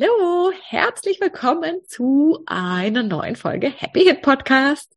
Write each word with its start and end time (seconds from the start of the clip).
Hallo, 0.00 0.50
herzlich 0.68 1.20
willkommen 1.20 1.80
zu 1.86 2.42
einer 2.46 3.02
neuen 3.02 3.36
Folge 3.36 3.68
Happy 3.68 4.04
Hit 4.04 4.22
Podcast. 4.22 4.96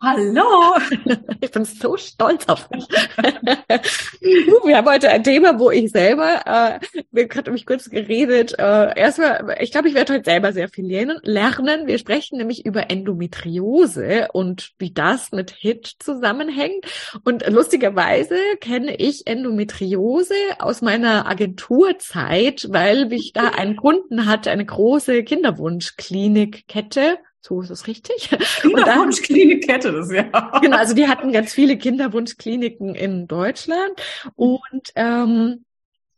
Hallo! 0.00 0.74
Ich 1.40 1.50
bin 1.50 1.64
so 1.64 1.96
stolz 1.96 2.48
auf 2.48 2.68
mich. 2.70 2.86
Wir 4.20 4.76
haben 4.76 4.88
heute 4.88 5.10
ein 5.10 5.22
Thema, 5.22 5.58
wo 5.60 5.70
ich 5.70 5.90
selber, 5.90 6.42
äh, 6.46 7.02
wir 7.12 7.28
hatten 7.34 7.52
mich 7.52 7.66
kurz 7.66 7.88
geredet, 7.88 8.58
äh, 8.58 8.98
erstmal, 8.98 9.56
ich 9.60 9.70
glaube, 9.70 9.88
ich 9.88 9.94
werde 9.94 10.14
heute 10.14 10.24
selber 10.24 10.52
sehr 10.52 10.68
viel 10.68 10.86
lernen. 10.86 11.86
Wir 11.86 11.98
sprechen 11.98 12.38
nämlich 12.38 12.66
über 12.66 12.90
Endometriose 12.90 14.28
und 14.32 14.72
wie 14.78 14.92
das 14.92 15.30
mit 15.32 15.50
HIT 15.52 15.92
zusammenhängt. 16.00 16.86
Und 17.24 17.46
lustigerweise 17.48 18.36
kenne 18.60 18.96
ich 18.96 19.26
Endometriose 19.26 20.34
aus 20.58 20.82
meiner 20.82 21.26
Agenturzeit, 21.26 22.66
weil 22.70 23.12
ich 23.12 23.32
da 23.32 23.50
einen 23.50 23.76
Kunden 23.76 24.26
hatte, 24.26 24.50
eine 24.50 24.64
große 24.64 25.22
Kinderwunschklinikkette 25.22 27.18
so 27.46 27.60
ist 27.60 27.70
es 27.70 27.86
richtig. 27.86 28.30
Kinderwunschklinik 28.60 29.68
hätte 29.68 29.92
das 29.92 30.10
ja. 30.10 30.24
Genau, 30.60 30.76
also 30.76 30.94
die 30.94 31.06
hatten 31.06 31.32
ganz 31.32 31.52
viele 31.52 31.78
Kinderwunschkliniken 31.78 32.94
in 32.94 33.28
Deutschland 33.28 33.92
und 34.34 34.92
ähm, 34.96 35.64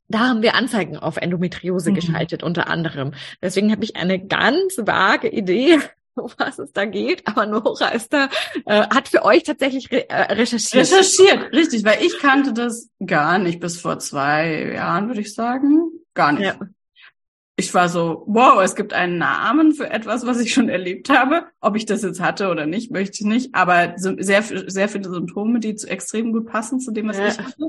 da 0.08 0.20
haben 0.20 0.40
wir 0.40 0.54
Anzeigen 0.54 0.96
auf 0.96 1.18
Endometriose 1.18 1.90
mhm. 1.90 1.96
geschaltet, 1.96 2.42
unter 2.42 2.68
anderem. 2.68 3.12
Deswegen 3.42 3.70
habe 3.70 3.84
ich 3.84 3.96
eine 3.96 4.24
ganz 4.24 4.78
vage 4.78 5.28
Idee, 5.28 5.80
um 6.14 6.30
was 6.38 6.58
es 6.58 6.72
da 6.72 6.86
geht. 6.86 7.26
Aber 7.26 7.44
Nora 7.44 7.88
ist 7.88 8.14
da, 8.14 8.30
äh, 8.64 8.86
hat 8.88 9.08
für 9.08 9.22
euch 9.22 9.42
tatsächlich 9.42 9.92
re 9.92 10.08
äh, 10.08 10.32
recherchiert. 10.32 10.90
Recherchiert, 10.90 11.52
richtig, 11.52 11.84
weil 11.84 12.02
ich 12.02 12.18
kannte 12.18 12.54
das 12.54 12.88
gar 13.04 13.38
nicht 13.38 13.60
bis 13.60 13.78
vor 13.78 13.98
zwei 13.98 14.72
Jahren, 14.74 15.08
würde 15.08 15.20
ich 15.20 15.34
sagen. 15.34 15.90
Gar 16.14 16.32
nicht. 16.32 16.44
Ja 16.44 16.58
ich 17.58 17.74
war 17.74 17.88
so, 17.88 18.22
wow, 18.28 18.62
es 18.62 18.76
gibt 18.76 18.92
einen 18.92 19.18
Namen 19.18 19.72
für 19.72 19.90
etwas, 19.90 20.24
was 20.24 20.38
ich 20.38 20.54
schon 20.54 20.68
erlebt 20.68 21.10
habe. 21.10 21.44
Ob 21.60 21.74
ich 21.74 21.86
das 21.86 22.02
jetzt 22.02 22.20
hatte 22.20 22.50
oder 22.50 22.66
nicht, 22.66 22.92
möchte 22.92 23.18
ich 23.20 23.26
nicht. 23.26 23.52
Aber 23.52 23.94
sehr, 23.96 24.42
sehr 24.42 24.88
viele 24.88 25.10
Symptome, 25.10 25.58
die 25.58 25.74
zu 25.74 25.88
extrem 25.90 26.32
gut 26.32 26.46
passen 26.46 26.78
zu 26.78 26.92
dem, 26.92 27.08
was 27.08 27.18
ja. 27.18 27.26
ich 27.26 27.38
hatte. 27.40 27.68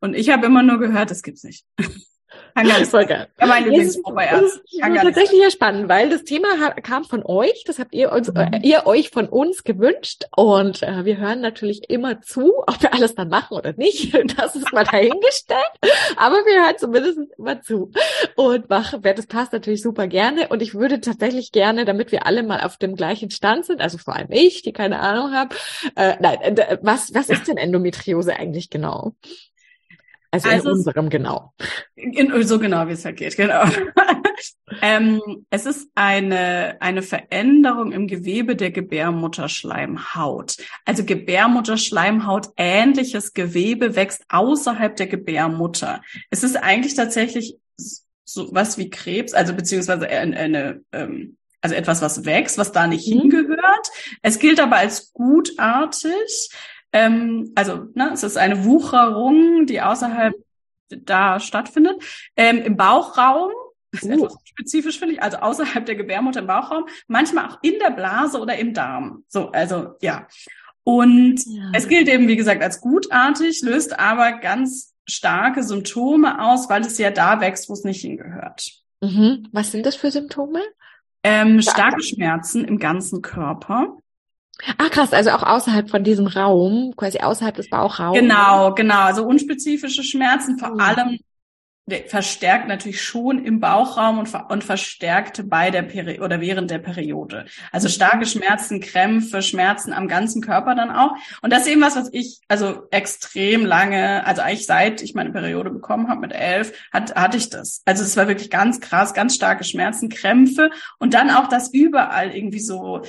Und 0.00 0.14
ich 0.14 0.30
habe 0.30 0.46
immer 0.46 0.62
nur 0.62 0.78
gehört, 0.78 1.10
das 1.10 1.24
gibt's 1.24 1.42
nicht. 1.42 1.66
Kann 2.54 2.66
nicht. 2.66 2.86
Voll 2.86 3.06
geil. 3.06 3.28
Ja, 3.40 3.46
mein 3.46 3.64
Lieblingsbuch 3.64 4.14
bei 4.14 4.26
Das 4.26 4.42
ist 4.42 4.62
tatsächlich 4.72 5.40
ja 5.40 5.50
spannend, 5.50 5.88
weil 5.88 6.10
das 6.10 6.24
Thema 6.24 6.48
kam 6.82 7.04
von 7.04 7.22
euch, 7.24 7.64
das 7.66 7.78
habt 7.78 7.94
ihr 7.94 8.12
uns, 8.12 8.32
mhm. 8.32 8.36
äh, 8.36 8.60
ihr 8.62 8.86
euch 8.86 9.10
von 9.10 9.28
uns 9.28 9.64
gewünscht 9.64 10.24
und 10.36 10.82
äh, 10.82 11.04
wir 11.04 11.18
hören 11.18 11.40
natürlich 11.40 11.90
immer 11.90 12.20
zu, 12.20 12.58
ob 12.66 12.82
wir 12.82 12.94
alles 12.94 13.14
dann 13.14 13.28
machen 13.28 13.56
oder 13.56 13.72
nicht. 13.74 14.16
Das 14.38 14.54
ist 14.54 14.72
mal 14.72 14.84
dahingestellt, 14.84 15.60
aber 16.16 16.36
wir 16.36 16.62
hören 16.62 16.78
zumindest 16.78 17.18
immer 17.38 17.60
zu 17.60 17.90
und 18.36 18.68
machen, 18.68 19.00
wer 19.02 19.14
das 19.14 19.26
passt 19.26 19.52
natürlich 19.52 19.82
super 19.82 20.06
gerne 20.06 20.48
und 20.48 20.62
ich 20.62 20.74
würde 20.74 21.00
tatsächlich 21.00 21.50
gerne, 21.50 21.84
damit 21.84 22.12
wir 22.12 22.26
alle 22.26 22.42
mal 22.42 22.60
auf 22.60 22.76
dem 22.76 22.94
gleichen 22.94 23.30
Stand 23.30 23.64
sind, 23.64 23.80
also 23.80 23.98
vor 23.98 24.14
allem 24.14 24.30
ich, 24.30 24.62
die 24.62 24.72
keine 24.72 25.00
Ahnung 25.00 25.32
habe, 25.32 25.56
äh, 25.96 26.14
nein, 26.20 26.56
äh, 26.56 26.78
was 26.82 27.14
was 27.14 27.30
ist 27.30 27.48
denn 27.48 27.56
Endometriose 27.56 28.36
eigentlich 28.36 28.70
genau? 28.70 29.14
Also, 30.30 30.48
also 30.48 30.70
in 30.70 30.76
unserem 30.76 31.08
genau. 31.08 31.54
In, 31.94 32.42
so 32.42 32.58
genau, 32.58 32.86
wie 32.86 32.92
es 32.92 33.04
halt 33.04 33.16
geht, 33.16 33.36
genau. 33.36 33.64
ähm, 34.82 35.20
es 35.48 35.64
ist 35.64 35.88
eine, 35.94 36.76
eine 36.80 37.02
Veränderung 37.02 37.92
im 37.92 38.06
Gewebe 38.06 38.54
der 38.54 38.70
Gebärmutterschleimhaut. 38.70 40.56
Also 40.84 41.04
Gebärmutterschleimhaut 41.04 42.48
ähnliches 42.56 43.32
Gewebe 43.32 43.96
wächst 43.96 44.24
außerhalb 44.28 44.96
der 44.96 45.06
Gebärmutter. 45.06 46.02
Es 46.30 46.42
ist 46.42 46.56
eigentlich 46.56 46.94
tatsächlich 46.94 47.56
so 48.24 48.48
was 48.52 48.76
wie 48.76 48.90
Krebs, 48.90 49.32
also 49.32 49.54
beziehungsweise 49.54 50.06
eine, 50.08 50.36
eine 50.36 50.80
ähm, 50.92 51.38
also 51.60 51.74
etwas, 51.74 52.02
was 52.02 52.24
wächst, 52.24 52.58
was 52.58 52.72
da 52.72 52.86
nicht 52.86 53.08
mhm. 53.08 53.20
hingehört. 53.20 53.88
Es 54.22 54.38
gilt 54.38 54.60
aber 54.60 54.76
als 54.76 55.12
gutartig. 55.12 56.50
Ähm, 56.92 57.52
also 57.54 57.88
ne, 57.94 58.10
es 58.12 58.22
ist 58.22 58.36
eine 58.36 58.64
Wucherung, 58.64 59.66
die 59.66 59.80
außerhalb 59.80 60.34
da 60.88 61.40
stattfindet. 61.40 62.02
Ähm, 62.36 62.58
Im 62.58 62.76
Bauchraum, 62.76 63.50
das 63.92 64.02
ist 64.02 64.18
uh. 64.18 64.24
etwas 64.24 64.38
spezifisch, 64.44 64.98
finde 64.98 65.14
ich, 65.14 65.22
also 65.22 65.38
außerhalb 65.38 65.84
der 65.84 65.96
Gebärmutter 65.96 66.40
im 66.40 66.46
Bauchraum, 66.46 66.86
manchmal 67.06 67.46
auch 67.46 67.58
in 67.62 67.78
der 67.78 67.90
Blase 67.90 68.38
oder 68.38 68.56
im 68.56 68.74
Darm. 68.74 69.24
So, 69.28 69.50
also 69.50 69.94
ja. 70.00 70.26
Und 70.84 71.44
ja. 71.44 71.70
es 71.74 71.88
gilt 71.88 72.08
eben, 72.08 72.28
wie 72.28 72.36
gesagt, 72.36 72.62
als 72.62 72.80
gutartig, 72.80 73.60
löst 73.62 73.98
aber 73.98 74.32
ganz 74.38 74.94
starke 75.06 75.62
Symptome 75.62 76.42
aus, 76.42 76.68
weil 76.70 76.82
es 76.82 76.98
ja 76.98 77.10
da 77.10 77.40
wächst, 77.40 77.68
wo 77.68 77.74
es 77.74 77.84
nicht 77.84 78.00
hingehört. 78.00 78.70
Mhm. 79.00 79.48
Was 79.52 79.72
sind 79.72 79.86
das 79.86 79.96
für 79.96 80.10
Symptome? 80.10 80.62
Ähm, 81.22 81.60
starke 81.60 82.02
Schmerzen 82.02 82.64
im 82.64 82.78
ganzen 82.78 83.22
Körper. 83.22 83.98
Ah, 84.76 84.88
krass, 84.88 85.12
also 85.12 85.30
auch 85.30 85.42
außerhalb 85.42 85.88
von 85.88 86.02
diesem 86.04 86.26
Raum, 86.26 86.94
quasi 86.96 87.18
außerhalb 87.18 87.54
des 87.54 87.70
Bauchraums. 87.70 88.18
Genau, 88.18 88.74
genau. 88.74 89.02
Also 89.02 89.24
unspezifische 89.24 90.02
Schmerzen, 90.02 90.58
vor 90.58 90.74
mhm. 90.74 90.80
allem 90.80 91.18
verstärkt 92.06 92.68
natürlich 92.68 93.02
schon 93.02 93.44
im 93.44 93.60
Bauchraum 93.60 94.18
und, 94.18 94.30
und 94.48 94.64
verstärkt 94.64 95.48
bei 95.48 95.70
der 95.70 95.82
Peri 95.82 96.20
oder 96.20 96.40
während 96.40 96.70
der 96.70 96.78
Periode. 96.78 97.46
Also 97.72 97.88
starke 97.88 98.26
Schmerzen, 98.26 98.80
Krämpfe, 98.80 99.42
Schmerzen 99.42 99.92
am 99.92 100.08
ganzen 100.08 100.42
Körper 100.42 100.74
dann 100.74 100.90
auch. 100.90 101.12
Und 101.40 101.52
das 101.52 101.62
ist 101.62 101.68
eben 101.68 101.80
was, 101.80 101.96
was 101.96 102.10
ich 102.12 102.40
also 102.48 102.86
extrem 102.90 103.64
lange, 103.64 104.26
also 104.26 104.42
eigentlich 104.42 104.66
seit 104.66 105.02
ich 105.02 105.14
meine 105.14 105.30
Periode 105.30 105.70
bekommen 105.70 106.08
habe 106.08 106.20
mit 106.20 106.32
elf, 106.32 106.72
hat, 106.92 107.14
hatte 107.14 107.38
ich 107.38 107.48
das. 107.48 107.82
Also 107.84 108.02
es 108.02 108.16
war 108.16 108.28
wirklich 108.28 108.50
ganz 108.50 108.80
krass, 108.80 109.14
ganz 109.14 109.34
starke 109.34 109.64
Schmerzen, 109.64 110.08
Krämpfe 110.08 110.70
und 110.98 111.14
dann 111.14 111.30
auch 111.30 111.48
das 111.48 111.72
überall 111.72 112.34
irgendwie 112.34 112.60
so 112.60 113.02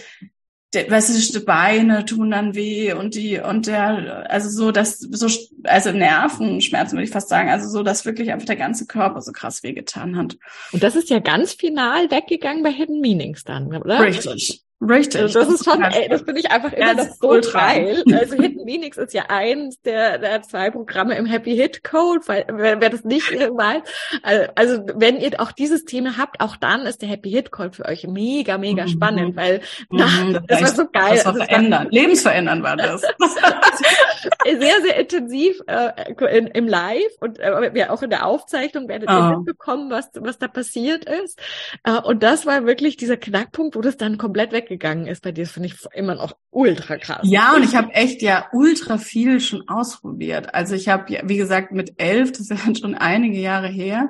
der, 0.74 0.90
weißt 0.90 1.10
du, 1.10 1.40
die 1.40 1.46
Beine 1.46 2.06
tun 2.06 2.30
dann 2.30 2.54
weh 2.54 2.94
und 2.94 3.16
die 3.16 3.40
und 3.40 3.66
der, 3.66 4.30
also 4.30 4.50
so, 4.50 4.72
dass 4.72 5.00
so, 5.00 5.28
also 5.64 5.92
Nervenschmerzen 5.92 6.96
würde 6.96 7.06
ich 7.06 7.12
fast 7.12 7.30
sagen, 7.30 7.50
also 7.50 7.68
so, 7.68 7.82
dass 7.82 8.06
wirklich 8.06 8.32
einfach 8.32 8.46
der 8.46 8.56
ganze 8.56 8.86
Körper 8.86 9.22
so 9.22 9.32
krass 9.32 9.64
wehgetan 9.64 10.16
hat. 10.16 10.38
Und 10.72 10.84
das 10.84 10.96
ist 10.96 11.10
ja 11.10 11.20
ganz 11.20 11.54
final 11.54 12.12
weggegangen 12.12 12.62
bei 12.62 12.72
Hidden 12.72 13.02
Meanings 13.02 13.44
dann, 13.44 13.76
oder? 13.76 14.00
Richtig. 14.00 14.64
Richtig. 14.82 15.22
Also 15.22 15.40
das, 15.40 15.50
ist 15.50 15.66
schon, 15.66 15.82
ey, 15.82 16.08
das 16.08 16.22
finde 16.22 16.40
ich 16.40 16.52
einfach 16.52 16.72
immer 16.72 16.96
das 16.96 17.20
so 17.20 17.40
geil. 17.52 18.04
Also 18.20 18.36
Hidden 18.36 18.64
Meanings 18.66 18.98
ist 18.98 19.14
ja 19.14 19.24
eins 19.28 19.82
der, 19.82 20.18
der 20.18 20.42
zwei 20.42 20.70
Programme 20.72 21.16
im 21.16 21.26
Happy 21.26 21.56
Hit 21.56 21.84
Code, 21.84 22.22
weil 22.28 22.46
wer, 22.50 22.80
wer 22.80 22.90
das 22.90 23.04
nicht 23.04 23.32
weiß, 23.32 23.82
also 24.56 24.82
wenn 24.96 25.18
ihr 25.18 25.40
auch 25.40 25.52
dieses 25.52 25.84
Thema 25.84 26.18
habt, 26.18 26.40
auch 26.40 26.56
dann 26.56 26.86
ist 26.86 27.02
der 27.02 27.10
Happy 27.10 27.30
Hit 27.30 27.52
Code 27.52 27.74
für 27.74 27.86
euch 27.86 28.08
mega, 28.08 28.58
mega 28.58 28.88
spannend, 28.88 29.36
weil 29.36 29.62
mhm, 29.90 30.00
na, 30.00 30.40
das, 30.48 30.48
das 30.48 30.62
war 30.62 30.86
so 30.86 30.92
geil. 30.92 31.16
Das 31.16 31.26
war 31.26 31.36
verändern. 31.36 31.88
Lebensverändern 31.92 32.64
war 32.64 32.78
das. 32.78 33.02
sehr, 34.46 34.82
sehr 34.82 34.98
intensiv 34.98 35.62
äh, 35.68 36.38
in, 36.38 36.48
im 36.48 36.68
Live 36.68 37.12
und 37.20 37.40
äh, 37.40 37.86
auch 37.90 38.02
in 38.02 38.10
der 38.10 38.26
Aufzeichnung 38.26 38.88
werdet 38.88 39.10
ihr 39.10 39.34
oh. 39.34 39.38
mitbekommen, 39.38 39.92
was, 39.92 40.10
was 40.16 40.38
da 40.38 40.48
passiert 40.48 41.06
ist. 41.06 41.40
Äh, 41.84 42.00
und 42.00 42.24
das 42.24 42.46
war 42.46 42.66
wirklich 42.66 42.98
dieser 42.98 43.18
Knackpunkt, 43.18 43.76
wo 43.76 43.82
das 43.82 43.98
dann 43.98 44.18
komplett 44.18 44.54
weggegangen 44.70 45.08
ist 45.08 45.24
bei 45.24 45.32
dir. 45.32 45.44
Das 45.44 45.52
finde 45.52 45.68
ich 45.68 45.76
immer 45.94 46.16
noch 46.16 46.34
ultra 46.52 46.98
krass. 46.98 47.22
Ja, 47.24 47.56
und 47.56 47.64
ich 47.64 47.76
habe 47.76 47.94
echt 47.94 48.22
ja 48.22 48.46
ultra 48.54 48.98
viel 48.98 49.40
schon 49.40 49.68
ausprobiert. 49.68 50.54
Also 50.54 50.76
ich 50.76 50.90
habe, 50.90 51.12
ja, 51.12 51.22
wie 51.24 51.38
gesagt, 51.38 51.72
mit 51.72 51.94
elf, 51.98 52.32
das 52.32 52.42
ist 52.50 52.66
ja 52.66 52.76
schon 52.76 52.96
einige 52.96 53.40
Jahre 53.40 53.68
her, 53.68 54.10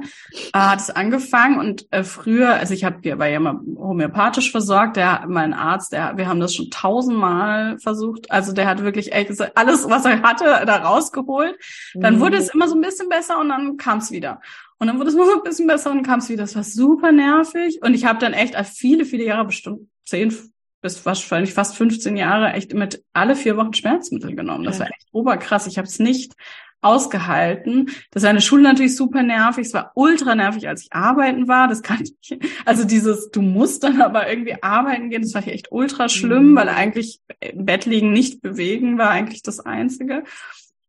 äh, 0.54 0.58
hat 0.58 0.80
es 0.80 0.90
angefangen 0.90 1.60
und 1.60 1.88
äh, 1.92 2.04
früher, 2.04 2.54
also 2.56 2.74
ich 2.74 2.84
habe, 2.84 3.20
war 3.20 3.28
ja 3.28 3.38
immer 3.38 3.60
homöopathisch 3.78 4.52
versorgt, 4.52 4.98
der, 4.98 5.26
mein 5.28 5.54
Arzt, 5.54 5.94
der, 5.94 6.18
wir 6.18 6.28
haben 6.28 6.40
das 6.40 6.56
schon 6.56 6.70
tausendmal 6.70 7.78
versucht, 7.80 8.32
also 8.32 8.54
der 8.54 8.68
hat 8.68 8.84
wirklich 8.84 9.12
echt 9.14 9.30
alles, 9.56 9.90
was 9.90 10.06
er 10.06 10.22
hatte, 10.22 10.46
da 10.66 10.78
rausgeholt. 10.78 11.56
Dann 11.94 12.16
mhm. 12.16 12.20
wurde 12.20 12.38
es 12.38 12.54
immer 12.54 12.68
so 12.68 12.76
ein 12.76 12.82
bisschen 12.82 13.10
besser 13.10 13.40
und 13.40 13.50
dann 13.50 13.78
kam 13.78 14.00
es 14.00 14.12
wieder. 14.12 14.42
Und 14.80 14.88
dann 14.88 14.98
wurde 14.98 15.10
es 15.10 15.16
mal 15.18 15.26
so 15.26 15.34
ein 15.34 15.44
bisschen 15.44 15.68
besser 15.68 15.92
und 15.92 16.04
kam 16.04 16.20
es 16.20 16.30
wieder. 16.30 16.44
Das 16.44 16.56
war 16.56 16.64
super 16.64 17.12
nervig. 17.12 17.80
Und 17.82 17.94
ich 17.94 18.06
habe 18.06 18.20
dann 18.20 18.34
echt 18.34 18.56
viele, 18.66 19.06
viele 19.06 19.26
Jahre, 19.26 19.46
bestimmt 19.46 19.82
zehn 20.10 20.34
bis 20.82 21.06
wahrscheinlich 21.06 21.54
fast 21.54 21.76
15 21.76 22.16
Jahre, 22.16 22.54
echt 22.54 22.74
mit 22.74 23.04
alle 23.14 23.36
vier 23.36 23.58
Wochen 23.58 23.74
Schmerzmittel 23.74 24.36
genommen. 24.36 24.64
Das 24.64 24.80
war 24.80 24.88
echt 24.88 25.08
oberkrass. 25.12 25.68
Ich 25.68 25.78
habe 25.78 25.88
es 25.88 26.00
nicht 26.00 26.36
ausgehalten. 26.82 27.90
Das 28.12 28.24
war 28.24 28.30
in 28.30 28.38
der 28.38 28.42
Schule 28.42 28.64
natürlich 28.64 28.96
super 28.96 29.22
nervig. 29.22 29.68
Es 29.68 29.74
war 29.74 29.92
ultra 29.96 30.36
nervig, 30.36 30.68
als 30.68 30.84
ich 30.84 30.94
arbeiten 30.94 31.48
war. 31.48 31.68
Das 31.68 31.82
kann 31.82 32.02
ich, 32.02 32.40
also 32.66 32.86
dieses, 32.86 33.32
du 33.32 33.42
musst 33.42 33.84
dann 33.84 34.02
aber 34.02 34.30
irgendwie 34.30 34.62
arbeiten 34.64 35.10
gehen, 35.10 35.22
das 35.22 35.34
war 35.34 35.46
echt 35.46 35.72
ultra 35.72 36.08
schlimm, 36.08 36.52
mhm. 36.52 36.56
weil 36.56 36.70
eigentlich 36.70 37.20
im 37.42 37.66
Bett 37.66 37.86
liegen, 37.86 38.14
nicht 38.14 38.42
bewegen 38.42 38.98
war 38.98 39.10
eigentlich 39.10 39.44
das 39.44 39.60
Einzige. 39.60 40.24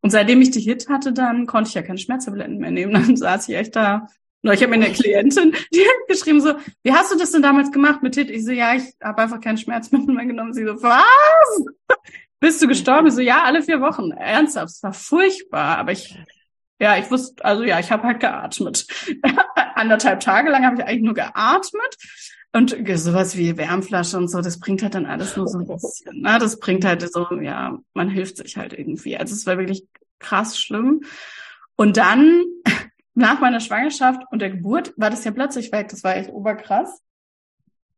Und 0.03 0.11
seitdem 0.11 0.41
ich 0.41 0.51
die 0.51 0.61
Hit 0.61 0.89
hatte, 0.89 1.13
dann 1.13 1.47
konnte 1.47 1.69
ich 1.69 1.75
ja 1.75 1.83
keine 1.83 1.99
Schmerztabletten 1.99 2.59
mehr 2.59 2.71
nehmen. 2.71 2.93
Dann 2.95 3.17
saß 3.17 3.49
ich 3.49 3.57
echt 3.57 3.77
da. 3.77 4.07
Ich 4.43 4.63
habe 4.63 4.69
mir 4.69 4.85
eine 4.85 4.93
Klientin, 4.93 5.53
die 5.75 5.81
hat 5.81 6.09
geschrieben 6.09 6.41
so, 6.41 6.55
wie 6.83 6.93
hast 6.93 7.13
du 7.13 7.19
das 7.19 7.33
denn 7.33 7.43
damals 7.43 7.71
gemacht 7.71 8.03
mit 8.03 8.15
Hit? 8.15 8.31
Ich 8.31 8.45
so, 8.45 8.53
ja, 8.53 8.75
ich 8.75 8.85
habe 9.03 9.23
einfach 9.23 9.41
kein 9.41 9.59
Schmerzmittel 9.59 10.15
mehr 10.15 10.27
genommen. 10.27 10.55
Sie 10.55 10.65
so, 10.65 10.83
was? 10.83 11.65
Bist 12.41 12.63
du 12.63 12.69
gestorben? 12.69 13.11
So, 13.11 13.21
ja, 13.21 13.43
alle 13.43 13.63
vier 13.63 13.81
Wochen. 13.83 14.13
Ernsthaft, 14.13 14.73
es 14.73 14.83
war 14.83 14.95
furchtbar. 14.95 15.77
Aber 15.77 15.93
ich, 15.93 16.19
ja, 16.79 16.97
ich 16.97 17.11
wusste, 17.11 17.45
also 17.45 17.65
ja, 17.65 17.79
ich 17.79 17.93
habe 17.93 18.05
halt 18.05 18.21
geatmet. 18.21 18.87
Anderthalb 19.75 20.21
Tage 20.21 20.51
lang 20.51 20.65
habe 20.65 20.77
ich 20.77 20.85
eigentlich 20.85 21.03
nur 21.03 21.15
geatmet. 21.15 21.97
Und 22.53 22.77
sowas 22.97 23.37
wie 23.37 23.57
Wärmflasche 23.57 24.17
und 24.17 24.29
so, 24.29 24.41
das 24.41 24.59
bringt 24.59 24.83
halt 24.83 24.95
dann 24.95 25.07
alles 25.07 25.37
nur 25.37 25.47
so 25.47 25.59
ein 25.59 25.67
bisschen. 25.67 26.23
Ne? 26.23 26.39
Das 26.41 26.59
bringt 26.59 26.85
halt 26.85 27.09
so, 27.13 27.29
ja, 27.41 27.79
man 27.95 28.09
hilft 28.09 28.39
sich 28.39 28.57
halt 28.57 28.73
irgendwie. 28.73 29.17
Also 29.17 29.35
es 29.35 29.47
war 29.47 29.57
wirklich 29.59 29.85
krass 30.19 30.59
schlimm. 30.59 31.03
Und 31.77 31.97
dann, 31.97 32.45
nach 33.21 33.41
meiner 33.41 33.61
Schwangerschaft 33.61 34.23
und 34.31 34.41
der 34.43 34.51
Geburt, 34.51 34.93
war 34.97 35.11
das 35.11 35.25
ja 35.25 35.31
plötzlich 35.31 35.71
weg. 35.73 35.89
Das 35.89 36.03
war 36.03 36.17
echt 36.17 36.31
oberkrass. 36.31 37.03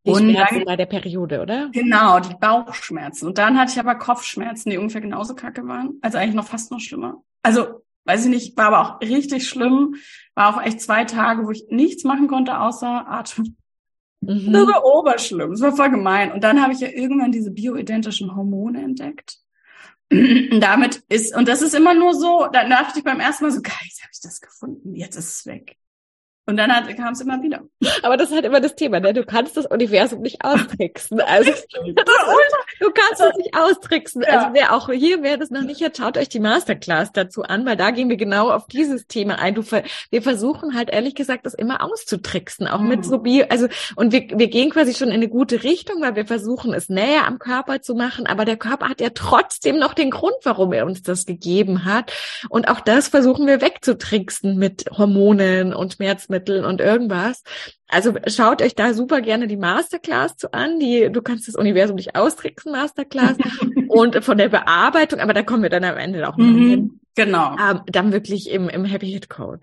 Die 0.05 0.11
und 0.11 0.31
Schmerzen 0.31 0.55
dann, 0.57 0.65
bei 0.65 0.77
der 0.77 0.87
Periode, 0.87 1.41
oder? 1.41 1.71
Genau, 1.73 2.19
die 2.19 2.35
Bauchschmerzen. 2.35 3.27
Und 3.29 3.39
dann 3.39 3.59
hatte 3.59 3.73
ich 3.73 3.79
aber 3.79 3.95
Kopfschmerzen, 3.95 4.71
die 4.71 4.79
ungefähr 4.79 5.01
genauso 5.01 5.35
kacke 5.35 5.67
waren. 5.69 5.99
Also 6.03 6.19
eigentlich 6.19 6.35
noch 6.35 6.47
fast 6.47 6.73
noch 6.73 6.81
schlimmer. 6.81 7.23
Also, 7.43 7.85
weiß 8.05 8.25
ich 8.25 8.31
nicht, 8.31 8.57
war 8.57 8.67
aber 8.67 8.81
auch 8.81 9.01
richtig 9.01 9.49
schlimm. 9.49 9.95
War 10.35 10.55
auch 10.55 10.63
echt 10.63 10.81
zwei 10.81 11.05
Tage, 11.05 11.47
wo 11.47 11.51
ich 11.51 11.67
nichts 11.71 12.03
machen 12.03 12.27
konnte, 12.27 12.59
außer 12.59 13.07
atmen. 13.09 13.57
Mhm. 14.21 14.53
Das 14.53 14.67
war 14.67 14.85
oberschlimm. 14.85 15.51
Das 15.51 15.61
war 15.61 15.77
voll 15.77 15.91
gemein. 15.91 16.33
Und 16.33 16.43
dann 16.43 16.61
habe 16.61 16.73
ich 16.73 16.81
ja 16.81 16.89
irgendwann 16.89 17.31
diese 17.31 17.53
bioidentischen 17.53 18.35
Hormone 18.35 18.83
entdeckt. 18.83 19.39
Damit 20.61 21.03
ist, 21.09 21.35
und 21.35 21.49
das 21.49 21.62
ist 21.62 21.75
immer 21.75 21.94
nur 21.94 22.14
so, 22.14 22.47
dann 22.53 22.70
dachte 22.70 22.99
ich 22.99 23.05
beim 23.05 23.20
ersten 23.20 23.44
Mal 23.44 23.50
so, 23.50 23.62
geil, 23.62 23.75
jetzt 23.82 24.03
habe 24.03 24.11
ich 24.12 24.20
das 24.20 24.41
gefunden, 24.41 24.94
jetzt 24.94 25.17
ist 25.17 25.37
es 25.37 25.47
weg. 25.47 25.76
Und 26.52 26.58
dann 26.58 26.96
kam 26.96 27.14
es 27.14 27.20
immer 27.22 27.43
wieder. 27.43 27.62
Aber 28.02 28.19
das 28.19 28.28
ist 28.28 28.34
halt 28.34 28.44
immer 28.44 28.60
das 28.60 28.75
Thema, 28.75 29.00
ne? 29.00 29.14
Du 29.14 29.25
kannst 29.25 29.56
das 29.56 29.64
Universum 29.64 30.20
nicht 30.20 30.44
austricksen. 30.44 31.19
Also 31.22 31.50
du 32.81 32.90
kannst 32.93 33.22
es 33.22 33.37
nicht 33.38 33.56
austricksen. 33.56 34.20
Ja. 34.20 34.28
Also 34.28 34.49
wer 34.52 34.75
auch 34.75 34.90
hier, 34.90 35.22
wer 35.22 35.38
das 35.38 35.49
noch 35.49 35.62
nicht 35.62 35.82
hat, 35.82 35.96
schaut 35.96 36.19
euch 36.19 36.28
die 36.28 36.40
Masterclass 36.40 37.10
dazu 37.10 37.43
an, 37.43 37.64
weil 37.64 37.76
da 37.76 37.90
gehen 37.90 38.10
wir 38.10 38.19
genau 38.19 38.50
auf 38.50 38.66
dieses 38.66 39.06
Thema 39.06 39.38
ein. 39.38 39.54
Du, 39.54 39.62
wir 39.62 40.20
versuchen 40.20 40.75
halt 40.76 40.90
ehrlich 40.90 41.14
gesagt, 41.14 41.46
das 41.46 41.54
immer 41.54 41.82
auszutricksen, 41.82 42.69
auch 42.69 42.81
mhm. 42.81 42.88
mit 42.88 43.06
so 43.06 43.20
Bio, 43.20 43.46
also 43.49 43.69
und 43.96 44.12
wir, 44.12 44.28
wir 44.34 44.49
gehen 44.49 44.69
quasi 44.69 44.93
schon 44.93 45.08
in 45.08 45.14
eine 45.14 45.28
gute 45.28 45.62
Richtung, 45.62 46.02
weil 46.02 46.16
wir 46.16 46.26
versuchen, 46.26 46.75
es 46.75 46.90
näher 46.90 47.26
am 47.26 47.38
Körper 47.38 47.81
zu 47.81 47.94
machen, 47.94 48.26
aber 48.26 48.44
der 48.44 48.58
Körper 48.58 48.90
hat 48.90 49.00
ja 49.00 49.08
trotzdem 49.14 49.78
noch 49.78 49.94
den 49.94 50.10
Grund, 50.10 50.37
warum 50.43 50.75
er 50.75 50.84
uns 50.84 51.02
das 51.02 51.25
gegeben 51.25 51.87
hat. 51.87 52.12
Und 52.50 52.69
auch 52.69 52.81
das 52.81 53.08
versuchen 53.08 53.46
wir 53.46 53.62
wegzutricksen 53.62 54.58
mit 54.58 54.84
Hormonen 54.90 55.72
und 55.72 55.94
Schmerzen 55.94 56.42
Lebensmitteln 56.43 56.65
und 56.65 56.81
irgendwas. 56.81 57.43
Also 57.89 58.15
schaut 58.27 58.62
euch 58.62 58.75
da 58.75 58.94
super 58.94 59.21
gerne 59.21 59.47
die 59.47 59.56
Masterclass 59.56 60.37
zu 60.37 60.53
an. 60.53 60.79
Die, 60.79 61.11
du 61.11 61.23
kannst 61.23 61.49
das 61.49 61.55
Universum 61.55 61.97
nicht 61.97 62.17
austricksen, 62.17 62.73
Masterclass. 62.73 63.37
und 63.89 64.25
von 64.25 64.39
der 64.39 64.49
Bearbeitung, 64.49 65.21
aber 65.21 65.35
da 65.35 65.43
kommen 65.43 65.62
wir 65.62 65.71
dann 65.71 65.85
am 65.85 65.97
Ende 65.97 66.27
auch 66.29 66.37
noch 66.37 66.47
mhm, 66.47 66.69
hin. 66.69 67.00
Genau. 67.15 67.56
Ähm, 67.59 67.81
dann 67.87 68.12
wirklich 68.12 68.50
im, 68.50 68.69
im 68.69 68.85
Happy 68.85 69.11
Hit 69.11 69.29
Code. 69.29 69.61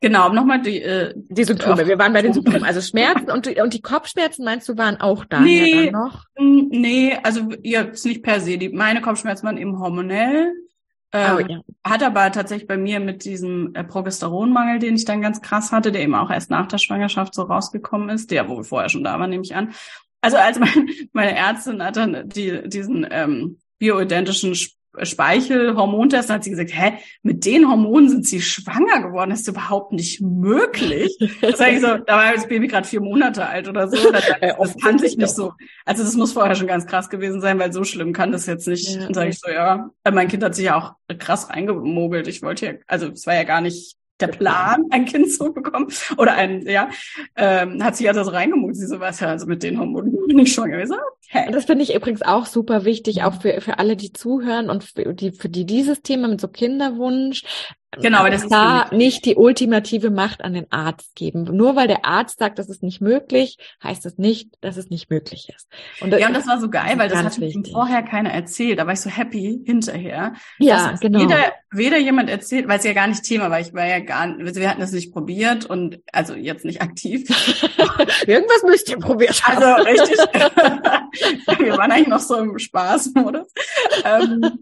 Genau, 0.00 0.28
nochmal 0.28 0.60
die, 0.60 0.82
äh, 0.82 1.14
die 1.16 1.44
Symptome. 1.44 1.86
Wir 1.86 1.98
waren 1.98 2.12
bei 2.12 2.22
den 2.22 2.32
Symptomen. 2.32 2.64
Also 2.64 2.80
Schmerzen 2.80 3.30
und, 3.30 3.48
und 3.58 3.74
die 3.74 3.80
Kopfschmerzen 3.80 4.44
meinst 4.44 4.68
du 4.68 4.76
waren 4.76 5.00
auch 5.00 5.24
da? 5.24 5.40
Nee, 5.40 5.86
ja, 5.86 5.90
noch? 5.90 6.24
nee, 6.38 7.16
also 7.22 7.48
jetzt 7.62 8.04
nicht 8.04 8.22
per 8.22 8.40
se. 8.40 8.58
Die, 8.58 8.68
meine 8.68 9.00
Kopfschmerzen 9.00 9.46
waren 9.46 9.56
eben 9.56 9.78
hormonell. 9.78 10.52
Ähm, 11.16 11.36
oh, 11.36 11.52
ja. 11.52 11.60
Hat 11.84 12.02
aber 12.02 12.30
tatsächlich 12.32 12.68
bei 12.68 12.76
mir 12.76 13.00
mit 13.00 13.24
diesem 13.24 13.74
äh, 13.74 13.84
Progesteronmangel, 13.84 14.78
den 14.78 14.96
ich 14.96 15.04
dann 15.04 15.22
ganz 15.22 15.40
krass 15.40 15.72
hatte, 15.72 15.92
der 15.92 16.02
eben 16.02 16.14
auch 16.14 16.30
erst 16.30 16.50
nach 16.50 16.66
der 16.66 16.78
Schwangerschaft 16.78 17.34
so 17.34 17.42
rausgekommen 17.42 18.08
ist, 18.08 18.30
der 18.30 18.48
wo 18.48 18.56
wir 18.56 18.64
vorher 18.64 18.88
schon 18.88 19.04
da 19.04 19.18
waren, 19.18 19.30
nehme 19.30 19.44
ich 19.44 19.54
an. 19.54 19.72
Also 20.20 20.36
als 20.36 20.58
mein, 20.58 20.88
meine 21.12 21.36
Ärztin 21.36 21.82
hat 21.82 21.96
dann 21.96 22.28
die, 22.28 22.68
diesen 22.68 23.06
ähm, 23.10 23.58
bioidentischen 23.78 24.54
Speichelhormontest, 25.02 26.30
hat 26.30 26.44
sie 26.44 26.50
gesagt, 26.50 26.70
hä, 26.74 26.92
mit 27.22 27.44
den 27.44 27.68
Hormonen 27.68 28.08
sind 28.08 28.26
sie 28.26 28.40
schwanger 28.40 29.02
geworden, 29.02 29.30
das 29.30 29.40
ist 29.40 29.48
überhaupt 29.48 29.92
nicht 29.92 30.20
möglich. 30.20 31.16
Das 31.40 31.58
sag 31.58 31.72
ich 31.72 31.80
so, 31.80 31.98
da 31.98 32.16
war 32.16 32.34
das 32.34 32.46
Baby 32.48 32.68
gerade 32.68 32.86
vier 32.86 33.00
Monate 33.00 33.46
alt 33.46 33.68
oder 33.68 33.88
so. 33.88 34.10
Das, 34.10 34.24
das 34.40 34.76
kann 34.82 34.98
sich 34.98 35.16
nicht 35.16 35.34
so. 35.34 35.52
Also 35.84 36.02
das 36.02 36.14
muss 36.14 36.32
vorher 36.32 36.54
schon 36.54 36.66
ganz 36.66 36.86
krass 36.86 37.10
gewesen 37.10 37.40
sein, 37.40 37.58
weil 37.58 37.72
so 37.72 37.84
schlimm 37.84 38.12
kann 38.12 38.32
das 38.32 38.46
jetzt 38.46 38.66
nicht. 38.68 38.88
Ja, 38.88 39.04
Dann 39.04 39.14
sage 39.14 39.30
ich 39.30 39.38
so, 39.38 39.50
ja, 39.50 39.90
mein 40.10 40.28
Kind 40.28 40.42
hat 40.42 40.54
sich 40.54 40.66
ja 40.66 40.76
auch 40.76 40.94
krass 41.18 41.50
reingemogelt. 41.50 42.28
Ich 42.28 42.42
wollte 42.42 42.66
ja, 42.66 42.72
also 42.86 43.08
es 43.08 43.26
war 43.26 43.34
ja 43.34 43.44
gar 43.44 43.60
nicht 43.60 43.96
der 44.20 44.28
Plan, 44.28 44.84
ein 44.90 45.04
Kind 45.04 45.32
zu 45.32 45.52
bekommen 45.52 45.88
oder 46.16 46.34
ein, 46.34 46.66
ja, 46.66 46.88
ähm, 47.36 47.82
hat 47.82 47.96
sich 47.96 48.08
also 48.08 48.24
so 48.24 48.30
reingemutet, 48.30 48.76
sie 48.76 48.86
so 48.86 49.00
was 49.00 49.20
ja, 49.20 49.28
also 49.28 49.46
mit 49.46 49.62
den 49.62 49.78
Hormonen 49.78 50.16
bin 50.26 50.38
ich 50.38 50.52
schwanger. 50.52 50.86
So, 50.86 50.96
hey. 51.28 51.50
Das 51.52 51.66
finde 51.66 51.84
ich 51.84 51.94
übrigens 51.94 52.22
auch 52.22 52.46
super 52.46 52.84
wichtig, 52.84 53.22
auch 53.22 53.40
für, 53.40 53.60
für 53.60 53.78
alle, 53.78 53.96
die 53.96 54.12
zuhören 54.12 54.70
und 54.70 54.84
für 54.84 55.14
die, 55.14 55.32
für 55.32 55.48
die 55.48 55.66
dieses 55.66 56.02
Thema 56.02 56.28
mit 56.28 56.40
so 56.40 56.48
Kinderwunsch, 56.48 57.42
Genau, 57.98 58.18
aber 58.18 58.30
das 58.30 58.42
ist 58.42 58.52
da 58.52 58.88
nicht 58.92 59.24
die 59.24 59.36
ultimative 59.36 60.10
Macht 60.10 60.42
an 60.44 60.52
den 60.52 60.70
Arzt 60.70 61.14
geben. 61.14 61.44
Nur 61.44 61.76
weil 61.76 61.88
der 61.88 62.04
Arzt 62.04 62.38
sagt, 62.38 62.58
das 62.58 62.68
ist 62.68 62.82
nicht 62.82 63.00
möglich, 63.00 63.58
heißt 63.82 64.04
das 64.04 64.18
nicht, 64.18 64.50
dass 64.60 64.76
es 64.76 64.90
nicht 64.90 65.08
möglich 65.08 65.48
ist. 65.54 65.68
Und 66.00 66.12
ja, 66.12 66.26
und 66.26 66.34
das 66.34 66.46
war 66.46 66.60
so 66.60 66.68
geil, 66.68 66.98
weil 66.98 67.08
das 67.08 67.22
hat 67.22 67.38
mir 67.38 67.52
vorher 67.72 68.02
keiner 68.02 68.30
erzählt. 68.30 68.78
Da 68.78 68.86
war 68.86 68.92
ich 68.92 69.00
so 69.00 69.10
happy 69.10 69.62
hinterher. 69.64 70.34
Ja, 70.58 70.92
genau. 71.00 71.20
Weder, 71.20 71.52
weder 71.76 71.98
jemand 71.98 72.30
erzählt, 72.30 72.68
weil 72.68 72.78
es 72.78 72.84
ja 72.84 72.92
gar 72.92 73.06
nicht 73.06 73.22
Thema 73.22 73.50
war. 73.50 73.60
Ich 73.60 73.74
war 73.74 73.86
ja 73.86 74.00
gar 74.00 74.26
nicht, 74.26 74.56
wir 74.56 74.70
hatten 74.70 74.80
das 74.80 74.92
nicht 74.92 75.12
probiert 75.12 75.64
und 75.66 76.00
also 76.12 76.34
jetzt 76.34 76.64
nicht 76.64 76.82
aktiv. 76.82 77.28
Irgendwas 78.26 78.62
müsst 78.64 78.88
ihr 78.88 78.98
probiert 78.98 79.42
haben. 79.46 79.62
Also 79.62 79.84
richtig. 79.84 80.18
wir 81.58 81.76
waren 81.76 81.92
eigentlich 81.92 82.08
noch 82.08 82.20
so 82.20 82.36
im 82.36 82.58
Spaßmodus. 82.58 83.52
Ähm, 84.04 84.60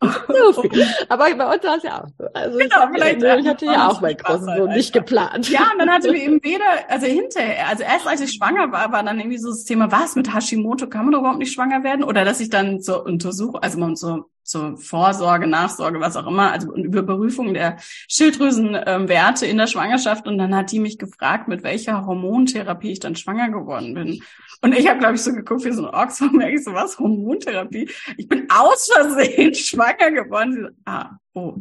so 0.00 0.62
Aber 1.08 1.34
bei 1.34 1.54
uns 1.54 1.64
war 1.64 1.76
es 1.76 1.82
ja 1.82 2.02
auch 2.02 2.08
so. 2.16 2.24
Also 2.32 2.58
genau, 2.58 2.88
vielleicht. 2.92 3.22
Ich 3.22 3.48
hatte 3.48 3.66
ja 3.66 3.88
auch 3.88 4.00
meinen 4.00 4.16
großen 4.16 4.56
Sohn 4.56 4.70
nicht 4.70 4.92
geplant. 4.92 5.50
Ja, 5.50 5.72
und 5.72 5.78
dann 5.80 5.90
hatte 5.90 6.12
wir 6.12 6.22
eben 6.22 6.42
weder, 6.44 6.64
also 6.88 7.06
hinterher, 7.06 7.68
also 7.68 7.82
erst 7.82 8.06
als 8.06 8.20
ich 8.20 8.32
schwanger 8.34 8.70
war, 8.70 8.92
war 8.92 9.02
dann 9.02 9.18
irgendwie 9.18 9.38
so 9.38 9.50
das 9.50 9.64
Thema, 9.64 9.90
was 9.90 10.14
mit 10.14 10.32
Hashimoto, 10.32 10.88
kann 10.88 11.06
man 11.06 11.18
überhaupt 11.18 11.38
nicht 11.38 11.52
schwanger 11.52 11.82
werden? 11.82 12.04
Oder 12.04 12.24
dass 12.24 12.40
ich 12.40 12.50
dann 12.50 12.80
zur 12.80 13.04
Untersuchung, 13.04 13.60
also 13.60 13.78
man 13.78 13.96
so 13.96 14.30
zur 14.48 14.78
Vorsorge, 14.78 15.46
Nachsorge, 15.46 16.00
was 16.00 16.16
auch 16.16 16.26
immer, 16.26 16.52
also 16.52 16.74
über 16.74 17.00
Überprüfung 17.00 17.52
der 17.52 17.76
Schilddrüsenwerte 18.08 19.44
ähm, 19.44 19.50
in 19.50 19.58
der 19.58 19.66
Schwangerschaft. 19.66 20.26
Und 20.26 20.38
dann 20.38 20.54
hat 20.54 20.72
die 20.72 20.78
mich 20.78 20.98
gefragt, 20.98 21.48
mit 21.48 21.62
welcher 21.62 22.06
Hormontherapie 22.06 22.92
ich 22.92 23.00
dann 23.00 23.14
schwanger 23.14 23.50
geworden 23.50 23.94
bin. 23.94 24.22
Und 24.60 24.74
ich 24.74 24.88
habe, 24.88 24.98
glaube 24.98 25.14
ich, 25.14 25.22
so 25.22 25.32
geguckt 25.32 25.64
wie 25.64 25.72
so 25.72 25.86
ein 25.88 25.94
Ochs, 25.94 26.20
und 26.20 26.34
merke 26.34 26.56
ich 26.56 26.64
so, 26.64 26.72
was, 26.72 26.98
Hormontherapie? 26.98 27.88
Ich 28.16 28.28
bin 28.28 28.48
aus 28.50 28.90
Versehen 28.92 29.54
schwanger 29.54 30.10
geworden. 30.10 30.52
Sie 30.52 30.60
so, 30.62 30.68
ah, 30.84 31.18
oh. 31.34 31.56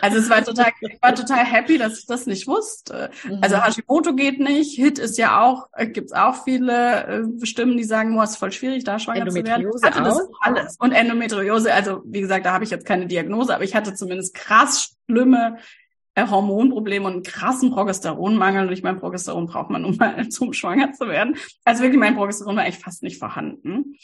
Also 0.00 0.18
es 0.18 0.30
war 0.30 0.44
total, 0.44 0.70
ich 0.80 0.98
war 1.02 1.14
total 1.14 1.44
happy, 1.44 1.78
dass 1.78 1.98
ich 1.98 2.06
das 2.06 2.26
nicht 2.26 2.46
wusste. 2.46 3.10
Mhm. 3.24 3.38
Also 3.42 3.56
Hashimoto 3.62 4.14
geht 4.14 4.38
nicht, 4.38 4.76
HIT 4.76 4.98
ist 4.98 5.18
ja 5.18 5.42
auch, 5.42 5.68
äh, 5.72 5.88
gibt's 5.88 6.12
auch 6.12 6.44
viele 6.44 7.06
äh, 7.42 7.46
Stimmen, 7.46 7.76
die 7.76 7.84
sagen, 7.84 8.16
oh, 8.18 8.22
ist 8.22 8.36
voll 8.36 8.52
schwierig, 8.52 8.84
da 8.84 8.98
schwanger 8.98 9.28
zu 9.28 9.44
werden. 9.44 9.66
Ich 9.66 9.82
hatte 9.82 10.02
das 10.02 10.20
alles. 10.40 10.76
Und 10.78 10.92
Endometriose, 10.92 11.74
also 11.74 12.02
wie 12.04 12.20
gesagt, 12.20 12.46
da 12.46 12.52
habe 12.52 12.64
ich 12.64 12.70
jetzt 12.70 12.86
keine 12.86 13.06
Diagnose, 13.06 13.54
aber 13.54 13.64
ich 13.64 13.74
hatte 13.74 13.94
zumindest 13.94 14.34
krass 14.34 14.96
schlimme 15.06 15.58
äh, 16.16 16.26
Hormonprobleme 16.26 17.06
und 17.06 17.12
einen 17.12 17.22
krassen 17.22 17.70
Progesteronmangel. 17.70 18.66
Und 18.66 18.72
ich 18.72 18.82
meine, 18.82 18.98
Progesteron 18.98 19.46
braucht 19.46 19.70
man, 19.70 19.84
um 19.84 19.96
mal 19.96 20.28
zum 20.30 20.52
schwanger 20.52 20.92
zu 20.92 21.06
werden. 21.08 21.36
Also 21.64 21.82
wirklich, 21.82 22.00
mein 22.00 22.16
Progesteron 22.16 22.56
war 22.56 22.64
eigentlich 22.64 22.82
fast 22.82 23.02
nicht 23.04 23.18
vorhanden. 23.18 23.96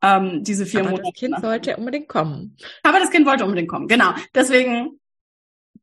Ähm, 0.00 0.44
diese 0.44 0.64
vier 0.64 0.80
Aber 0.80 0.90
Monate. 0.90 1.10
Das 1.10 1.20
Kind 1.20 1.40
sollte 1.40 1.76
unbedingt 1.76 2.08
kommen. 2.08 2.56
Aber 2.84 3.00
das 3.00 3.10
Kind 3.10 3.26
wollte 3.26 3.44
unbedingt 3.44 3.68
kommen, 3.68 3.88
genau. 3.88 4.14
Deswegen, 4.32 5.00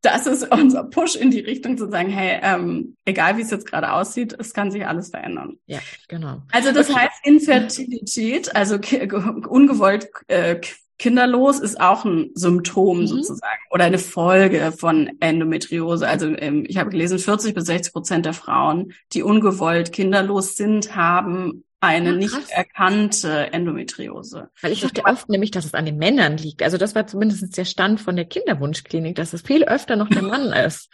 das 0.01 0.25
ist 0.25 0.49
unser 0.49 0.85
Push 0.85 1.17
in 1.17 1.31
die 1.31 1.41
Richtung 1.41 1.77
zu 1.77 1.89
sagen, 1.89 2.09
hey, 2.09 2.39
ähm, 2.41 2.95
egal 3.03 3.35
wie 3.35 3.41
es 3.41 3.51
jetzt 3.51 3.65
gerade 3.65 3.91
aussieht, 3.91 4.33
es 4.39 4.53
kann 4.53 4.71
sich 4.71 4.87
alles 4.87 5.09
verändern. 5.09 5.57
Ja, 5.65 5.79
genau. 6.07 6.41
Also 6.53 6.71
das 6.71 6.89
okay. 6.89 6.99
heißt 7.01 7.25
Infertilität, 7.25 8.55
also 8.55 8.75
ungewollt 8.75 10.07
äh, 10.27 10.61
kinderlos 10.97 11.59
ist 11.59 11.79
auch 11.79 12.05
ein 12.05 12.31
Symptom 12.33 13.01
mhm. 13.01 13.07
sozusagen 13.07 13.61
oder 13.71 13.85
eine 13.85 13.99
Folge 13.99 14.73
von 14.77 15.09
Endometriose. 15.19 16.07
Also 16.07 16.27
ähm, 16.27 16.65
ich 16.67 16.77
habe 16.77 16.89
gelesen, 16.89 17.19
40 17.19 17.53
bis 17.53 17.65
60 17.65 17.93
Prozent 17.93 18.25
der 18.25 18.33
Frauen, 18.33 18.93
die 19.13 19.23
ungewollt 19.23 19.91
kinderlos 19.91 20.55
sind, 20.55 20.95
haben 20.95 21.63
eine 21.81 22.11
Ach, 22.11 22.15
nicht 22.15 22.49
erkannte 22.49 23.53
Endometriose. 23.53 24.49
Weil 24.61 24.71
ich 24.71 24.81
dachte 24.81 25.03
oft 25.05 25.29
nämlich, 25.29 25.51
dass 25.51 25.65
es 25.65 25.73
an 25.73 25.85
den 25.85 25.97
Männern 25.97 26.37
liegt. 26.37 26.63
Also 26.63 26.77
das 26.77 26.95
war 26.95 27.05
zumindest 27.05 27.55
der 27.57 27.65
Stand 27.65 28.01
von 28.01 28.15
der 28.15 28.25
Kinderwunschklinik, 28.25 29.15
dass 29.15 29.33
es 29.33 29.41
viel 29.41 29.63
öfter 29.65 29.95
noch 29.95 30.09
der 30.09 30.23
Mann 30.23 30.51
ist. 30.65 30.89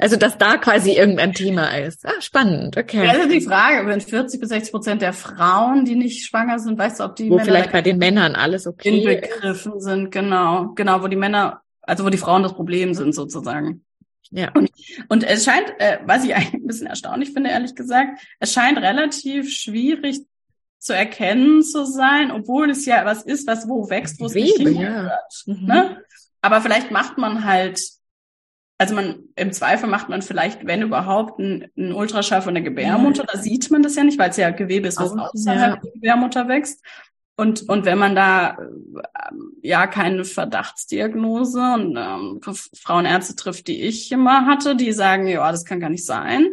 Also 0.00 0.16
dass 0.16 0.38
da 0.38 0.56
quasi 0.56 0.92
irgendein 0.92 1.32
Thema 1.32 1.76
ist. 1.76 2.06
Ah, 2.06 2.20
spannend, 2.20 2.76
okay. 2.76 3.04
Ja, 3.04 3.12
also 3.12 3.28
die 3.28 3.40
Frage, 3.40 3.86
wenn 3.86 4.00
40 4.00 4.40
bis 4.40 4.48
60 4.48 4.72
Prozent 4.72 5.02
der 5.02 5.12
Frauen, 5.12 5.84
die 5.84 5.94
nicht 5.94 6.26
schwanger 6.26 6.58
sind, 6.58 6.78
weißt 6.78 7.00
du, 7.00 7.04
ob 7.04 7.16
die 7.16 7.30
wo 7.30 7.36
Männer 7.36 7.44
vielleicht 7.44 7.72
bei 7.72 7.82
den 7.82 7.98
Männern 7.98 8.34
alles 8.34 8.66
okay 8.66 8.98
inbegriffen 8.98 9.74
ist. 9.74 9.84
sind, 9.84 10.10
genau, 10.10 10.68
genau, 10.74 11.02
wo 11.02 11.08
die 11.08 11.16
Männer, 11.16 11.60
also 11.82 12.04
wo 12.04 12.08
die 12.08 12.18
Frauen 12.18 12.42
das 12.42 12.54
Problem 12.54 12.94
sind 12.94 13.14
sozusagen. 13.14 13.84
Ja. 14.30 14.50
Und, 14.54 14.70
und 15.08 15.24
es 15.24 15.44
scheint, 15.44 15.72
äh, 15.78 15.98
was 16.04 16.24
ich 16.24 16.34
eigentlich 16.34 16.54
ein 16.62 16.66
bisschen 16.66 16.86
erstaunlich 16.86 17.32
finde, 17.32 17.50
ehrlich 17.50 17.74
gesagt, 17.74 18.20
es 18.38 18.52
scheint 18.52 18.78
relativ 18.78 19.50
schwierig 19.50 20.20
zu 20.78 20.94
erkennen 20.94 21.62
zu 21.62 21.84
sein, 21.84 22.30
obwohl 22.30 22.70
es 22.70 22.86
ja 22.86 23.04
was 23.04 23.22
ist, 23.22 23.46
was 23.46 23.68
wo 23.68 23.90
wächst, 23.90 24.18
wo 24.18 24.26
es 24.26 24.34
nicht 24.34 24.56
hingehört. 24.56 25.44
Ja. 25.46 25.54
Mhm. 25.54 25.66
Ne? 25.66 26.04
Aber 26.40 26.62
vielleicht 26.62 26.90
macht 26.90 27.18
man 27.18 27.44
halt, 27.44 27.82
also 28.80 28.94
man 28.94 29.24
im 29.36 29.52
Zweifel 29.52 29.90
macht 29.90 30.08
man 30.08 30.22
vielleicht, 30.22 30.66
wenn 30.66 30.80
überhaupt, 30.80 31.38
einen, 31.38 31.92
Ultraschall 31.92 32.40
von 32.40 32.54
der 32.54 32.62
Gebärmutter. 32.62 33.24
Mhm. 33.24 33.28
Da 33.30 33.38
sieht 33.38 33.70
man 33.70 33.82
das 33.82 33.94
ja 33.94 34.04
nicht, 34.04 34.18
weil 34.18 34.30
es 34.30 34.38
ja 34.38 34.48
Gewebe 34.48 34.88
ist, 34.88 34.98
was 34.98 35.12
außerhalb 35.12 35.74
ja. 35.74 35.80
der 35.82 35.92
Gebärmutter 35.92 36.48
wächst. 36.48 36.82
Und, 37.36 37.68
und 37.68 37.84
wenn 37.84 37.98
man 37.98 38.16
da 38.16 38.52
äh, 38.52 38.56
ja 39.60 39.86
keine 39.86 40.24
Verdachtsdiagnose 40.24 41.60
und 41.60 41.96
ähm, 41.98 42.40
Frauenärzte 42.42 43.36
trifft, 43.36 43.68
die 43.68 43.82
ich 43.82 44.10
immer 44.12 44.46
hatte, 44.46 44.74
die 44.76 44.92
sagen, 44.92 45.26
ja, 45.26 45.52
das 45.52 45.66
kann 45.66 45.80
gar 45.80 45.90
nicht 45.90 46.06
sein, 46.06 46.48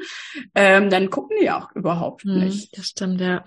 ähm, 0.53 0.89
dann 0.89 1.10
gucken 1.10 1.38
die 1.41 1.50
auch 1.50 1.72
überhaupt 1.75 2.24
hm, 2.24 2.39
nicht. 2.39 2.77
Das 2.77 2.88
stimmt, 2.88 3.22
ja. 3.22 3.41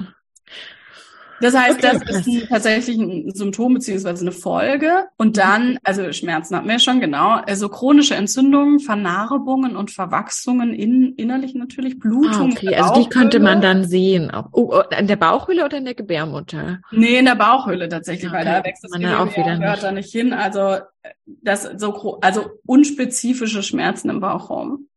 Das 1.40 1.56
heißt, 1.56 1.78
okay, 1.78 1.98
das 2.06 2.16
ist 2.16 2.26
ein, 2.26 2.48
tatsächlich 2.48 2.98
ein 2.98 3.30
Symptom 3.34 3.74
beziehungsweise 3.74 4.22
eine 4.22 4.32
Folge. 4.32 5.06
Und 5.16 5.38
dann, 5.38 5.78
also 5.84 6.12
Schmerzen 6.12 6.56
hatten 6.56 6.68
wir 6.68 6.78
schon, 6.78 7.00
genau, 7.00 7.40
also 7.46 7.68
chronische 7.68 8.14
Entzündungen, 8.14 8.80
Vernarbungen 8.80 9.76
und 9.76 9.90
Verwachsungen 9.90 10.74
in, 10.74 11.14
innerlich 11.14 11.54
natürlich, 11.54 11.98
Blutung. 11.98 12.50
Ah, 12.50 12.54
okay, 12.56 12.74
also 12.74 13.02
die 13.02 13.08
könnte 13.08 13.40
man 13.40 13.60
dann 13.60 13.84
sehen. 13.84 14.30
Auch. 14.30 14.48
Oh, 14.52 14.72
oh, 14.74 14.82
in 14.96 15.06
der 15.06 15.16
Bauchhöhle 15.16 15.64
oder 15.64 15.78
in 15.78 15.84
der 15.84 15.94
Gebärmutter? 15.94 16.80
Nee, 16.90 17.18
in 17.18 17.24
der 17.24 17.36
Bauchhöhle 17.36 17.88
tatsächlich, 17.88 18.30
okay. 18.30 18.38
weil 18.38 18.44
da 18.44 18.64
wächst 18.64 18.84
das 18.84 18.92
Gewebe 18.92 19.18
auch 19.18 19.36
wieder 19.36 19.56
gehört 19.56 19.82
da 19.82 19.92
nicht 19.92 20.10
hin. 20.10 20.32
Also 20.32 20.78
das 21.26 21.68
so 21.76 22.18
also 22.20 22.50
unspezifische 22.66 23.62
Schmerzen 23.62 24.10
im 24.10 24.20
Bauchraum. 24.20 24.88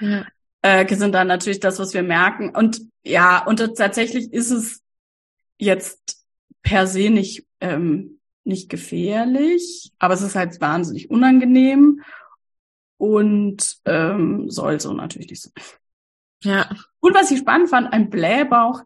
Ja. 0.00 0.24
Äh, 0.62 0.94
sind 0.94 1.12
dann 1.12 1.26
natürlich 1.26 1.60
das, 1.60 1.78
was 1.78 1.94
wir 1.94 2.02
merken. 2.02 2.50
Und 2.50 2.82
ja, 3.02 3.44
und 3.44 3.58
tatsächlich 3.76 4.32
ist 4.32 4.50
es 4.50 4.81
jetzt 5.62 6.24
per 6.62 6.86
se 6.86 7.10
nicht, 7.10 7.46
ähm, 7.60 8.20
nicht 8.44 8.68
gefährlich, 8.68 9.92
aber 9.98 10.14
es 10.14 10.22
ist 10.22 10.34
halt 10.34 10.60
wahnsinnig 10.60 11.10
unangenehm 11.10 12.02
und 12.96 13.78
ähm, 13.84 14.50
soll 14.50 14.80
so 14.80 14.92
natürlich 14.92 15.30
nicht 15.30 15.42
sein. 15.42 15.52
Ja. 16.42 16.70
Und 17.00 17.14
was 17.14 17.30
ich 17.30 17.38
spannend 17.38 17.70
fand, 17.70 17.92
ein 17.92 18.10
Blähbauch 18.10 18.82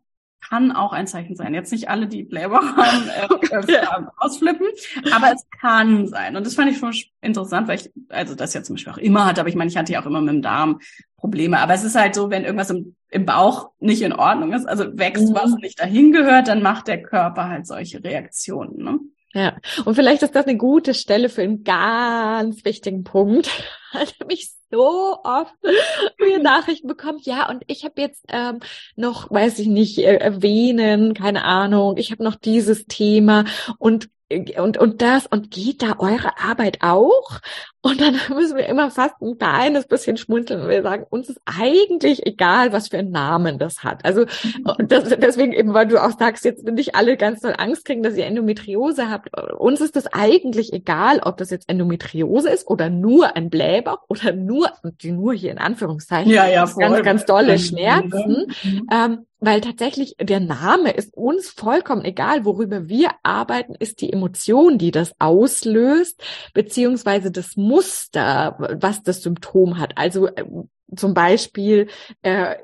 kann 0.48 0.72
auch 0.72 0.92
ein 0.92 1.06
Zeichen 1.06 1.34
sein. 1.34 1.54
Jetzt 1.54 1.72
nicht 1.72 1.88
alle, 1.88 2.06
die 2.06 2.22
Blähbauch 2.22 2.76
haben, 2.76 3.08
äh, 3.08 3.72
äh, 3.72 3.86
ausflippen, 4.16 4.66
aber 5.12 5.32
es 5.32 5.44
kann 5.60 6.06
sein. 6.06 6.36
Und 6.36 6.46
das 6.46 6.54
fand 6.54 6.70
ich 6.70 6.78
schon 6.78 6.94
interessant, 7.20 7.68
weil 7.68 7.80
ich, 7.80 7.90
also 8.08 8.34
das 8.34 8.54
ja 8.54 8.62
zum 8.62 8.76
Beispiel 8.76 8.92
auch 8.92 8.98
immer 8.98 9.26
hatte, 9.26 9.40
aber 9.40 9.48
ich 9.48 9.56
meine, 9.56 9.70
ich 9.70 9.76
hatte 9.76 9.92
ja 9.92 10.02
auch 10.02 10.06
immer 10.06 10.20
mit 10.20 10.34
dem 10.34 10.42
Darm 10.42 10.80
Probleme. 11.16 11.58
Aber 11.58 11.74
es 11.74 11.82
ist 11.82 11.96
halt 11.96 12.14
so, 12.14 12.30
wenn 12.30 12.44
irgendwas 12.44 12.70
im, 12.70 12.94
im 13.10 13.26
Bauch 13.26 13.70
nicht 13.80 14.02
in 14.02 14.12
Ordnung 14.12 14.52
ist, 14.52 14.66
also 14.66 14.96
wächst, 14.96 15.30
mhm. 15.30 15.34
was 15.34 15.54
nicht 15.56 15.80
dahin 15.80 16.12
gehört, 16.12 16.48
dann 16.48 16.62
macht 16.62 16.86
der 16.86 17.02
Körper 17.02 17.48
halt 17.48 17.66
solche 17.66 18.02
Reaktionen. 18.04 18.84
Ne? 18.84 19.00
Ja, 19.36 19.54
und 19.84 19.94
vielleicht 19.96 20.22
ist 20.22 20.34
das 20.34 20.46
eine 20.46 20.56
gute 20.56 20.94
Stelle 20.94 21.28
für 21.28 21.42
einen 21.42 21.62
ganz 21.62 22.64
wichtigen 22.64 23.04
Punkt. 23.04 23.50
Ich 24.02 24.20
habe 24.20 24.26
mich 24.26 24.50
so 24.70 25.16
oft 25.24 25.54
mir 26.18 26.38
Nachrichten 26.38 26.86
bekommen, 26.86 27.18
ja, 27.22 27.48
und 27.48 27.62
ich 27.66 27.82
habe 27.84 27.98
jetzt 27.98 28.26
ähm, 28.28 28.58
noch, 28.94 29.30
weiß 29.30 29.58
ich 29.60 29.68
nicht, 29.68 29.96
äh, 29.96 30.16
erwähnen, 30.16 31.14
keine 31.14 31.44
Ahnung, 31.44 31.96
ich 31.96 32.10
habe 32.10 32.22
noch 32.22 32.34
dieses 32.34 32.84
Thema 32.86 33.44
und 33.78 34.10
und, 34.58 34.76
und 34.76 35.02
das, 35.02 35.26
und 35.26 35.52
geht 35.52 35.82
da 35.82 35.98
eure 35.98 36.36
Arbeit 36.38 36.78
auch? 36.80 37.40
Und 37.86 38.00
dann 38.00 38.16
müssen 38.34 38.56
wir 38.56 38.66
immer 38.66 38.90
fast 38.90 39.14
ein 39.22 39.38
kleines 39.38 39.86
bisschen 39.86 40.16
schmunzeln 40.16 40.62
und 40.62 40.68
wir 40.68 40.82
sagen, 40.82 41.06
uns 41.08 41.28
ist 41.28 41.40
eigentlich 41.44 42.26
egal, 42.26 42.72
was 42.72 42.88
für 42.88 42.98
einen 42.98 43.12
Namen 43.12 43.60
das 43.60 43.84
hat. 43.84 44.04
Also 44.04 44.24
das, 44.78 45.04
deswegen 45.10 45.52
eben, 45.52 45.72
weil 45.72 45.86
du 45.86 46.02
auch 46.02 46.18
sagst, 46.18 46.44
jetzt 46.44 46.64
nicht 46.64 46.96
alle 46.96 47.16
ganz 47.16 47.42
doll 47.42 47.54
Angst 47.56 47.84
kriegen, 47.84 48.02
dass 48.02 48.16
ihr 48.16 48.26
Endometriose 48.26 49.08
habt. 49.08 49.28
Uns 49.56 49.80
ist 49.80 49.94
das 49.94 50.08
eigentlich 50.08 50.72
egal, 50.72 51.20
ob 51.22 51.36
das 51.36 51.50
jetzt 51.50 51.68
Endometriose 51.68 52.50
ist 52.50 52.66
oder 52.66 52.90
nur 52.90 53.36
ein 53.36 53.50
Blähbauch 53.50 54.00
oder 54.08 54.32
nur, 54.32 54.72
die 55.00 55.12
nur 55.12 55.32
hier 55.32 55.52
in 55.52 55.58
Anführungszeichen, 55.58 56.32
ja, 56.32 56.48
ja, 56.48 56.64
ganz, 56.64 57.04
ganz 57.04 57.24
dolle 57.24 57.56
Schmerzen. 57.60 58.52
Mhm. 58.64 58.88
Ähm, 58.90 59.26
weil 59.38 59.60
tatsächlich 59.60 60.16
der 60.18 60.40
Name 60.40 60.90
ist 60.92 61.14
uns 61.14 61.50
vollkommen 61.50 62.04
egal. 62.04 62.44
Worüber 62.44 62.88
wir 62.88 63.10
arbeiten, 63.22 63.74
ist 63.74 64.00
die 64.00 64.12
Emotion, 64.12 64.78
die 64.78 64.90
das 64.90 65.12
auslöst, 65.18 66.22
beziehungsweise 66.54 67.30
das 67.30 67.56
Muster, 67.56 67.75
was 68.80 69.02
das 69.02 69.22
Symptom 69.22 69.78
hat. 69.78 69.92
Also 69.96 70.28
äh, 70.28 70.44
zum 70.94 71.14
Beispiel, 71.14 71.88
äh, 72.22 72.56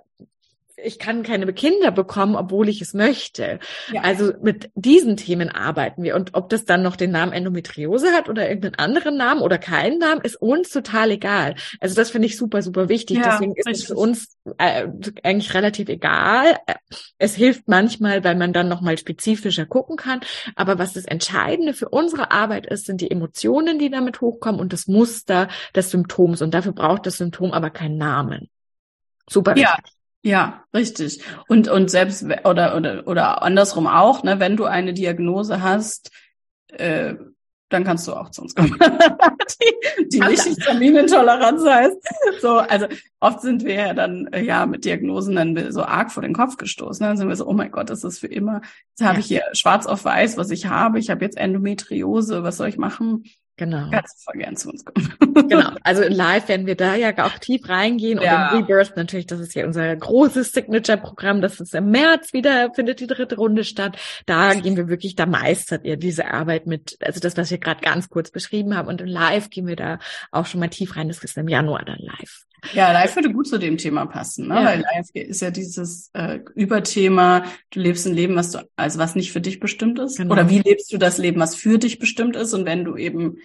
ich 0.84 0.98
kann 0.98 1.22
keine 1.22 1.52
Kinder 1.52 1.90
bekommen, 1.90 2.36
obwohl 2.36 2.68
ich 2.68 2.80
es 2.80 2.94
möchte. 2.94 3.58
Ja. 3.92 4.02
Also 4.02 4.32
mit 4.42 4.70
diesen 4.74 5.16
Themen 5.16 5.48
arbeiten 5.48 6.02
wir. 6.02 6.16
Und 6.16 6.34
ob 6.34 6.48
das 6.48 6.64
dann 6.64 6.82
noch 6.82 6.96
den 6.96 7.10
Namen 7.10 7.32
Endometriose 7.32 8.12
hat 8.12 8.28
oder 8.28 8.48
irgendeinen 8.48 8.74
anderen 8.76 9.16
Namen 9.16 9.40
oder 9.40 9.58
keinen 9.58 9.98
Namen, 9.98 10.20
ist 10.22 10.36
uns 10.36 10.70
total 10.70 11.10
egal. 11.10 11.54
Also 11.80 11.94
das 11.94 12.10
finde 12.10 12.26
ich 12.26 12.36
super, 12.36 12.62
super 12.62 12.88
wichtig. 12.88 13.18
Ja, 13.18 13.32
Deswegen 13.32 13.54
ist 13.54 13.66
richtig. 13.66 13.82
es 13.82 13.88
für 13.88 13.94
uns 13.96 14.36
äh, 14.58 14.88
eigentlich 15.22 15.54
relativ 15.54 15.88
egal. 15.88 16.56
Es 17.18 17.34
hilft 17.34 17.68
manchmal, 17.68 18.24
weil 18.24 18.36
man 18.36 18.52
dann 18.52 18.68
nochmal 18.68 18.98
spezifischer 18.98 19.66
gucken 19.66 19.96
kann. 19.96 20.20
Aber 20.56 20.78
was 20.78 20.92
das 20.92 21.04
Entscheidende 21.04 21.74
für 21.74 21.88
unsere 21.88 22.30
Arbeit 22.30 22.66
ist, 22.66 22.86
sind 22.86 23.00
die 23.00 23.10
Emotionen, 23.10 23.78
die 23.78 23.90
damit 23.90 24.20
hochkommen 24.20 24.60
und 24.60 24.72
das 24.72 24.86
Muster 24.86 25.48
des 25.74 25.90
Symptoms. 25.90 26.42
Und 26.42 26.54
dafür 26.54 26.72
braucht 26.72 27.06
das 27.06 27.18
Symptom 27.18 27.52
aber 27.52 27.70
keinen 27.70 27.96
Namen. 27.96 28.48
Super. 29.28 29.56
Ja, 29.56 29.78
ja, 30.23 30.64
richtig. 30.73 31.23
Und, 31.49 31.69
und 31.69 31.91
selbst, 31.91 32.25
oder, 32.45 32.76
oder, 32.76 33.07
oder 33.07 33.43
andersrum 33.43 33.87
auch, 33.87 34.23
ne, 34.23 34.38
wenn 34.41 34.57
du 34.57 34.64
eine 34.64 34.95
Diagnose 34.95 35.62
hast, 35.62 36.11
äh, 36.69 37.14
dann 37.69 37.85
kannst 37.85 38.07
du 38.07 38.12
auch 38.12 38.31
zu 38.31 38.43
uns 38.43 38.55
kommen. 38.55 38.76
die 38.81 40.09
die 40.09 40.21
nicht 40.21 40.43
Histaminintoleranz 40.43 41.64
heißt. 41.64 41.97
So, 42.41 42.59
also 42.59 42.87
oft 43.21 43.41
sind 43.41 43.64
wir 43.64 43.75
ja 43.75 43.95
dann 43.95 44.26
äh, 44.29 44.43
ja 44.43 44.67
mit 44.67 44.85
Diagnosen 44.85 45.35
dann 45.37 45.73
so 45.73 45.83
arg 45.83 46.12
vor 46.12 46.23
den 46.23 46.35
Kopf 46.35 46.57
gestoßen. 46.57 47.05
Dann 47.05 47.17
sind 47.17 47.29
wir 47.29 47.37
so, 47.37 47.47
oh 47.47 47.52
mein 47.52 47.71
Gott, 47.71 47.91
das 47.91 48.05
ist 48.05 48.19
für 48.19 48.26
immer. 48.26 48.61
Jetzt 48.91 49.02
habe 49.02 49.14
ja. 49.14 49.21
ich 49.21 49.26
hier 49.26 49.43
schwarz 49.52 49.87
auf 49.87 50.05
weiß, 50.05 50.37
was 50.37 50.50
ich 50.50 50.67
habe. 50.67 50.99
Ich 50.99 51.11
habe 51.11 51.25
jetzt 51.25 51.37
Endometriose, 51.37 52.43
was 52.43 52.59
soll 52.59 52.69
ich 52.69 52.79
machen? 52.79 53.25
Genau. 53.56 53.90
Kannst 53.90 54.18
du 54.18 54.23
voll 54.32 54.40
gern 54.40 54.56
zu 54.56 54.71
uns 54.71 54.85
kommen. 54.85 55.49
genau. 55.49 55.71
Also 55.82 56.02
live 56.09 56.49
werden 56.49 56.66
wir 56.66 56.75
da 56.75 56.94
ja 56.94 57.12
auch 57.25 57.38
tief 57.38 57.68
reingehen. 57.68 58.18
Und 58.18 58.25
Ja. 58.25 58.50
im 58.50 58.59
Rebirth 58.64 58.97
natürlich, 58.97 59.26
das 59.26 59.40
ist 59.40 59.54
ja 59.54 59.66
unser 59.66 59.94
großes 59.94 60.52
Signature-Programm. 60.52 61.42
Das 61.42 61.61
ist 61.61 61.75
im 61.75 61.90
März 61.90 62.32
wieder, 62.32 62.73
findet 62.75 63.00
die 63.00 63.06
dritte 63.06 63.37
Runde 63.37 63.64
statt. 63.64 63.97
Da 64.26 64.54
gehen 64.54 64.76
wir 64.76 64.88
wirklich, 64.88 65.16
da 65.16 65.26
meistert 65.26 65.85
ihr 65.85 65.97
diese 65.97 66.30
Arbeit 66.32 66.66
mit, 66.66 66.97
also 67.00 67.21
das, 67.21 67.37
was 67.37 67.50
wir 67.50 67.59
gerade 67.59 67.82
ganz 67.82 68.09
kurz 68.09 68.30
beschrieben 68.30 68.75
haben. 68.76 68.88
Und 68.88 69.00
im 69.00 69.06
Live 69.06 69.50
gehen 69.50 69.66
wir 69.66 69.76
da 69.76 69.99
auch 70.30 70.47
schon 70.47 70.61
mal 70.61 70.68
tief 70.68 70.97
rein. 70.97 71.09
Das 71.09 71.23
ist 71.23 71.37
im 71.37 71.49
Januar 71.49 71.85
dann 71.85 71.99
live. 71.99 72.44
Ja, 72.75 72.92
live 72.92 73.16
würde 73.16 73.32
gut 73.32 73.49
zu 73.49 73.59
dem 73.59 73.76
Thema 73.76 74.06
passen, 74.06 74.47
ne? 74.47 74.54
Ja. 74.54 74.64
Weil 74.64 74.80
live 74.82 75.09
ist 75.14 75.42
ja 75.42 75.50
dieses 75.50 76.11
äh, 76.12 76.38
Überthema, 76.54 77.44
du 77.71 77.80
lebst 77.80 78.06
ein 78.06 78.14
Leben, 78.14 78.37
was 78.37 78.52
du, 78.52 78.61
also 78.76 79.00
was 79.00 79.16
nicht 79.16 79.32
für 79.32 79.40
dich 79.40 79.59
bestimmt 79.59 79.99
ist. 79.99 80.18
Genau. 80.18 80.32
Oder 80.32 80.49
wie 80.49 80.61
lebst 80.61 80.92
du 80.92 80.97
das 80.99 81.18
Leben, 81.18 81.40
was 81.40 81.56
für 81.56 81.78
dich 81.80 81.99
bestimmt 81.99 82.37
ist? 82.37 82.54
Und 82.54 82.64
wenn 82.64 82.85
du 82.85 82.97
eben 82.97 83.38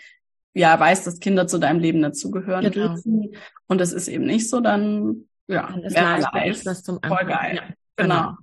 ja 0.58 0.80
weißt, 0.80 1.06
dass 1.08 1.20
Kinder 1.20 1.48
zu 1.48 1.58
deinem 1.58 1.80
Leben 1.80 2.02
dazugehören 2.02 2.72
Genau. 2.72 2.90
dürfen 2.90 3.36
und 3.68 3.80
das 3.80 3.94
ist 3.94 4.08
eben 4.08 4.26
nicht 4.26 4.50
so, 4.50 4.60
dann 4.60 5.26
ja, 5.48 5.68
Dann 5.68 5.84
ist 5.84 5.96
live, 5.96 6.66
was 6.66 6.84
zum 6.84 7.00
Voll 7.02 7.26
geil. 7.26 7.56
Ja, 7.56 7.64
Genau. 7.96 8.34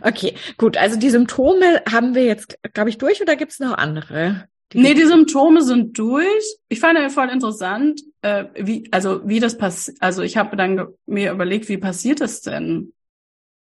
Okay, 0.00 0.34
gut. 0.56 0.76
Also 0.76 0.98
die 0.98 1.10
Symptome 1.10 1.82
haben 1.90 2.14
wir 2.14 2.24
jetzt, 2.24 2.58
glaube 2.72 2.88
ich, 2.88 2.98
durch 2.98 3.20
oder 3.20 3.36
gibt 3.36 3.52
es 3.52 3.58
noch 3.58 3.76
andere? 3.76 4.48
Nee, 4.72 4.94
die 4.94 5.04
Symptome 5.04 5.62
sind 5.62 5.98
durch. 5.98 6.56
Ich 6.68 6.80
fand 6.80 6.98
ja 6.98 7.08
voll 7.08 7.28
interessant, 7.28 8.00
äh, 8.22 8.46
wie, 8.54 8.88
also 8.90 9.26
wie 9.28 9.38
das 9.38 9.58
passiert. 9.58 9.98
Also 10.00 10.22
ich 10.22 10.36
habe 10.36 10.56
dann 10.56 10.86
mir 11.06 11.32
überlegt, 11.32 11.68
wie 11.68 11.78
passiert 11.78 12.20
es 12.20 12.40
denn, 12.40 12.92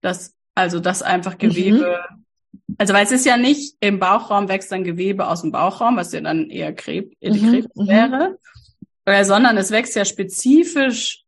dass 0.01 0.35
also 0.55 0.81
dass 0.81 1.03
einfach 1.03 1.39
Gewebe, 1.39 2.01
also 2.79 2.95
weil 2.95 3.05
es 3.05 3.13
ist 3.13 3.27
ja 3.27 3.37
nicht 3.37 3.77
im 3.81 3.99
Bauchraum 3.99 4.49
wächst 4.49 4.73
dann 4.73 4.85
Gewebe 4.85 5.29
aus 5.29 5.43
dem 5.43 5.53
Bauchraum, 5.53 5.97
was 5.97 6.13
ja 6.13 6.21
dann 6.21 6.51
eher 6.51 6.73
Krebs, 6.73 7.15
Mhm, 7.21 7.51
Krebs 7.51 7.77
mhm. 7.77 7.89
wäre, 7.89 8.39
äh, 9.05 9.25
sondern 9.25 9.57
es 9.57 9.71
wächst 9.71 9.97
ja 9.97 10.05
spezifisch 10.05 11.25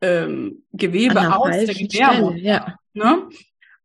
ähm, 0.00 0.64
Gewebe 0.72 1.34
aus 1.36 1.50
der 1.50 1.74
Gebärmutter. 1.74 2.36
Ja. 2.38 2.78
Ne? 2.94 3.28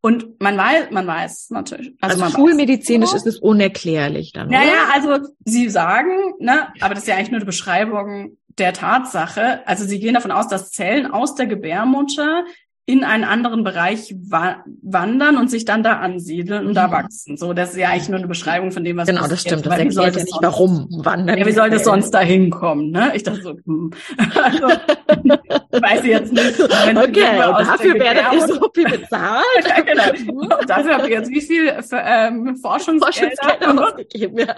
Und 0.01 0.41
man 0.41 0.57
weiß, 0.57 0.89
man 0.91 1.05
weiß 1.05 1.51
natürlich, 1.51 1.93
also, 2.01 2.15
Also, 2.15 2.25
weiß 2.25 2.31
schulmedizinisch 2.33 3.11
so. 3.11 3.15
ist 3.17 3.27
es 3.27 3.37
unerklärlich 3.37 4.33
dann, 4.33 4.49
Ja, 4.49 4.61
oder? 4.61 4.67
ja, 4.67 4.89
also 4.93 5.27
Sie 5.45 5.69
sagen, 5.69 6.33
ne, 6.39 6.69
aber 6.81 6.95
das 6.95 7.03
ist 7.03 7.07
ja 7.07 7.15
eigentlich 7.15 7.29
nur 7.31 7.37
eine 7.39 7.45
Beschreibung 7.45 8.37
der 8.57 8.73
Tatsache. 8.73 9.65
Also 9.67 9.85
Sie 9.85 9.99
gehen 9.99 10.15
davon 10.15 10.31
aus, 10.31 10.47
dass 10.47 10.71
Zellen 10.71 11.05
aus 11.05 11.35
der 11.35 11.45
Gebärmutter 11.45 12.45
in 12.87 13.03
einen 13.03 13.23
anderen 13.23 13.63
Bereich 13.63 14.13
wa 14.27 14.57
wandern 14.81 15.37
und 15.37 15.49
sich 15.49 15.65
dann 15.65 15.83
da 15.83 15.99
ansiedeln 15.99 16.65
und 16.67 16.73
da 16.73 16.87
Mhm. 16.87 16.91
wachsen. 16.91 17.37
So, 17.37 17.53
das 17.53 17.71
ist 17.71 17.77
ja 17.77 17.89
eigentlich 17.89 18.09
nur 18.09 18.17
eine 18.17 18.27
Beschreibung 18.27 18.71
von 18.71 18.83
dem, 18.83 18.97
was 18.97 19.07
Genau, 19.07 19.21
das 19.21 19.29
passiert. 19.43 19.59
stimmt. 19.59 19.65
Das 19.67 19.79
wie 19.85 19.91
soll 19.91 20.05
erklärt 20.05 20.15
ja 20.15 20.19
das 20.19 20.23
nicht, 20.25 20.37
warum 20.41 20.87
wandern. 21.05 21.37
Ja, 21.37 21.45
wie 21.45 21.51
soll 21.51 21.69
das 21.69 21.83
sonst 21.83 22.11
da 22.11 22.19
hinkommen, 22.21 22.89
ne? 22.91 23.11
Ich 23.13 23.23
dachte 23.23 23.41
so, 23.41 23.51
hm. 23.65 23.91
Also, 24.43 24.67
weiß 25.71 26.03
ich 26.03 26.09
jetzt 26.09 26.33
nicht. 26.33 26.59
Wenn 26.59 26.97
Okay, 26.97 27.21
dafür 27.37 27.95
ihr 27.95 28.01
Gebärmutter- 28.01 28.47
so 28.47 28.69
viel 28.73 28.85
bezahlt. 28.85 29.43
Ja, 29.67 29.81
genau. 30.21 30.41
Und 30.41 30.69
dafür 30.69 30.93
habt 30.95 31.03
ihr 31.07 31.11
jetzt 31.11 31.29
wie 31.29 31.41
viel 31.41 31.71
für, 31.83 32.01
ähm, 32.03 32.57
Forschungsgelder? 32.61 33.35
Forschungsgelder 33.41 33.87
ausgegeben, 33.87 34.37
ja. 34.39 34.55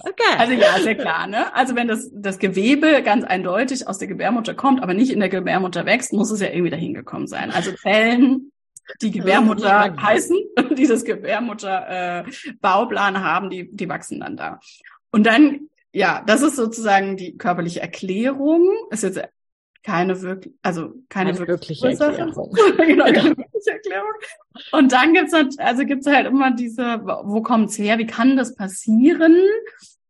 Okay. 0.00 0.36
Also 0.38 0.52
ja, 0.52 0.78
ja 0.84 0.94
klar, 0.94 1.26
ne? 1.26 1.52
Also 1.54 1.74
wenn 1.74 1.88
das, 1.88 2.10
das 2.14 2.38
Gewebe 2.38 3.02
ganz 3.02 3.24
eindeutig 3.24 3.88
aus 3.88 3.98
der 3.98 4.08
Gebärmutter 4.08 4.54
kommt, 4.54 4.82
aber 4.82 4.94
nicht 4.94 5.10
in 5.12 5.20
der 5.20 5.28
Gebärmutter 5.28 5.86
wächst, 5.86 6.12
muss 6.12 6.30
es 6.30 6.40
ja 6.40 6.48
irgendwie 6.48 6.70
dahin 6.70 6.94
gekommen 6.94 7.26
sein. 7.26 7.37
Also 7.50 7.72
Zellen, 7.72 8.52
die 9.00 9.10
Gebärmutter 9.12 9.96
heißen, 10.00 10.36
die 10.76 10.86
das 10.86 11.04
Gebärmutter 11.04 12.24
äh, 12.24 12.24
haben, 12.62 13.50
die, 13.50 13.70
die 13.70 13.88
wachsen 13.88 14.20
dann 14.20 14.36
da. 14.36 14.60
Und 15.10 15.24
dann, 15.26 15.68
ja, 15.92 16.22
das 16.26 16.42
ist 16.42 16.56
sozusagen 16.56 17.16
die 17.16 17.36
körperliche 17.36 17.80
Erklärung. 17.80 18.68
Ist 18.90 19.02
jetzt 19.02 19.20
keine 19.82 20.20
wirklich, 20.20 20.54
also 20.62 20.92
keine, 21.08 21.30
Eine 21.30 21.38
wirklich 21.38 21.82
wirkliche 21.82 22.04
Erklärung. 22.04 22.54
genau, 22.76 23.04
keine 23.04 23.36
wirkliche 23.36 23.70
Erklärung. 23.70 24.12
Und 24.72 24.92
dann 24.92 25.14
gibt's 25.14 25.32
halt, 25.32 25.58
also 25.58 25.84
gibt's 25.84 26.06
halt 26.06 26.26
immer 26.26 26.50
diese, 26.50 27.00
wo 27.02 27.42
kommt's 27.42 27.78
her? 27.78 27.98
Wie 27.98 28.06
kann 28.06 28.36
das 28.36 28.54
passieren? 28.54 29.36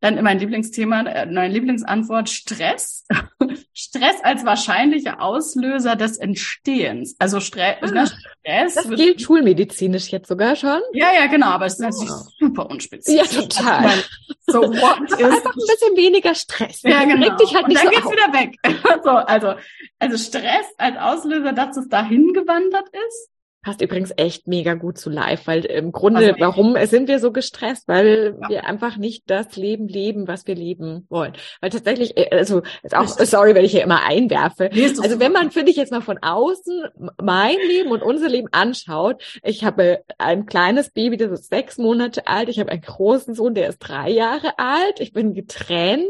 Dann 0.01 0.17
immer 0.17 0.31
ein 0.31 0.39
Lieblingsthema, 0.39 1.03
äh, 1.03 1.27
meine 1.27 1.53
Lieblingsantwort, 1.53 2.29
Stress. 2.29 3.05
Stress 3.75 4.17
als 4.23 4.45
wahrscheinlicher 4.45 5.21
Auslöser 5.21 5.97
des 5.97 6.19
Entstehens. 6.19 7.17
Also 7.19 7.41
Stre 7.41 7.77
Ah, 7.81 7.87
ne, 7.91 8.07
Stress. 8.07 8.75
Das 8.75 8.89
gilt 8.91 9.21
schulmedizinisch 9.23 10.09
jetzt 10.11 10.29
sogar 10.29 10.55
schon. 10.57 10.81
ja, 10.93 11.09
ja, 11.15 11.27
genau, 11.27 11.47
aber 11.49 11.67
es 11.67 11.75
ist 11.75 11.81
natürlich 11.81 12.11
Wow. 12.11 12.29
super 12.39 12.71
unspezifisch. 12.71 13.33
Ja, 13.33 13.41
total. 13.43 13.81
Meine, 13.83 14.03
so 14.47 14.63
what 14.63 15.11
is 15.11 15.17
Einfach 15.25 15.53
ein 15.53 15.67
bisschen 15.67 15.97
weniger 15.97 16.35
Stress. 16.35 16.83
ja, 16.83 17.05
genau. 17.05 17.27
Reg 17.27 17.37
dich 17.39 17.55
halt 17.55 17.65
und 17.65 17.69
nicht 17.71 17.81
dann 17.85 17.87
so 17.87 17.91
geht's 17.91 18.07
auf. 18.07 18.13
wieder 18.13 18.33
weg. 18.33 18.57
so, 19.05 19.11
also, 19.11 19.55
also 19.99 20.17
Stress 20.17 20.67
als 20.79 20.97
Auslöser, 20.97 21.53
dass 21.53 21.77
es 21.77 21.89
dahin 21.89 22.33
gewandert 22.33 22.89
ist. 22.89 23.31
Passt 23.61 23.83
übrigens 23.83 24.13
echt 24.17 24.47
mega 24.47 24.75
gut 24.75 24.99
zu 24.99 25.11
live, 25.11 25.47
weil 25.49 25.65
im 25.65 25.91
Grunde, 25.91 26.21
Also 26.21 26.35
warum 26.39 26.77
sind 26.87 27.09
wir 27.09 27.19
so 27.19 27.33
gestresst? 27.33 27.89
Weil 27.89 28.37
Ja. 28.41 28.49
wir 28.49 28.67
einfach 28.67 28.97
nicht 28.97 29.25
das 29.27 29.57
Leben 29.57 29.89
leben, 29.89 30.29
was 30.29 30.47
wir 30.47 30.55
leben 30.55 31.07
wollen. 31.09 31.33
Weil 31.61 31.71
tatsächlich, 31.71 32.17
äh, 32.17 32.29
also 32.31 32.63
ist 32.85 32.97
auch, 32.97 33.09
sorry, 33.09 33.57
wenn 33.57 33.65
ich 33.65 33.73
hier 33.73 33.83
immer 33.83 34.05
einwerfe. 34.07 34.71
Also 34.73 35.19
wenn 35.19 35.33
man, 35.33 35.51
finde 35.51 35.73
ich, 35.73 35.77
jetzt 35.77 35.91
mal 35.91 36.01
von 36.03 36.19
außen 36.19 36.85
mein 37.21 37.57
Leben 37.67 37.91
und 37.91 38.03
unser 38.03 38.29
Leben 38.29 38.49
anschaut, 38.53 39.23
ich 39.43 39.65
habe 39.65 40.05
ein 40.19 40.47
kleines 40.47 40.91
Baby, 40.91 41.17
das 41.17 41.33
ist 41.33 41.51
sechs 41.51 41.79
Monate 41.79 42.29
alt, 42.29 42.49
ich 42.49 42.61
habe 42.61 42.71
einen 42.71 42.83
großen 42.83 43.35
Sohn, 43.35 43.55
der 43.55 43.69
ist 43.69 43.79
drei 43.81 44.09
Jahre 44.09 44.57
alt, 44.59 45.01
ich 45.01 45.13
bin 45.13 45.35
getrennt, 45.35 46.07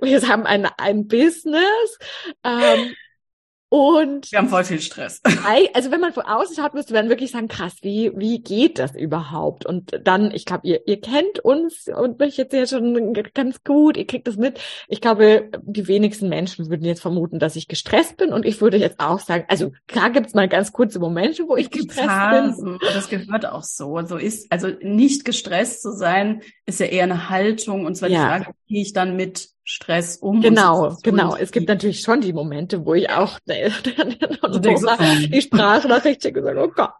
wir 0.00 0.20
haben 0.28 0.44
ein, 0.44 0.68
ein 0.76 1.06
Business, 1.08 1.98
ähm, 2.44 2.92
und 3.72 4.30
Wir 4.30 4.38
haben 4.38 4.50
voll 4.50 4.64
viel 4.64 4.82
Stress. 4.82 5.22
Also 5.74 5.90
wenn 5.90 6.00
man 6.00 6.12
von 6.12 6.24
außen 6.24 6.54
schaut, 6.56 6.74
müsste 6.74 6.92
man 6.92 7.08
wirklich 7.08 7.30
sagen, 7.30 7.48
krass, 7.48 7.76
wie, 7.80 8.12
wie 8.16 8.40
geht 8.40 8.78
das 8.78 8.94
überhaupt? 8.94 9.64
Und 9.64 9.98
dann, 10.04 10.30
ich 10.30 10.44
glaube, 10.44 10.66
ihr, 10.66 10.86
ihr 10.86 11.00
kennt 11.00 11.38
uns 11.38 11.88
und 11.88 12.18
mich 12.18 12.36
jetzt 12.36 12.52
ja 12.52 12.66
schon 12.66 13.14
ganz 13.32 13.64
gut, 13.64 13.96
ihr 13.96 14.06
kriegt 14.06 14.28
das 14.28 14.36
mit. 14.36 14.60
Ich 14.88 15.00
glaube, 15.00 15.48
die 15.62 15.88
wenigsten 15.88 16.28
Menschen 16.28 16.68
würden 16.68 16.84
jetzt 16.84 17.00
vermuten, 17.00 17.38
dass 17.38 17.56
ich 17.56 17.66
gestresst 17.66 18.18
bin. 18.18 18.34
Und 18.34 18.44
ich 18.44 18.60
würde 18.60 18.76
jetzt 18.76 19.00
auch 19.00 19.20
sagen, 19.20 19.44
also 19.48 19.72
klar 19.88 20.10
gibt's 20.10 20.34
mal 20.34 20.48
ganz 20.48 20.72
kurze 20.72 20.98
Momente, 20.98 21.44
wo 21.48 21.56
ich 21.56 21.70
gestresst 21.70 21.96
bin. 22.00 22.08
Phasen. 22.08 22.78
Das 22.92 23.08
gehört 23.08 23.46
auch 23.46 23.62
so. 23.62 23.98
So 24.04 24.18
ist, 24.18 24.52
also 24.52 24.68
nicht 24.82 25.24
gestresst 25.24 25.80
zu 25.80 25.92
sein, 25.92 26.42
ist 26.66 26.78
ja 26.80 26.86
eher 26.86 27.04
eine 27.04 27.30
Haltung. 27.30 27.86
Und 27.86 27.94
zwar 27.96 28.10
Ja. 28.10 28.18
die 28.18 28.44
Frage, 28.44 28.56
wie 28.66 28.74
gehe 28.74 28.82
ich 28.82 28.92
dann 28.92 29.16
mit 29.16 29.48
Stress 29.64 30.16
um? 30.16 30.40
Genau, 30.40 30.96
genau. 31.02 31.36
Es 31.36 31.52
gibt 31.52 31.68
natürlich 31.68 32.00
schon 32.00 32.20
die 32.20 32.32
Momente, 32.32 32.84
wo 32.84 32.94
ich 32.94 33.08
auch 33.10 33.38
so, 33.46 34.58
die 34.58 35.40
Sprachnachricht 35.40 36.22
schicke 36.22 36.40
und 36.40 36.46
sage, 36.46 36.62
oh 36.64 36.68
Gott. 36.74 36.90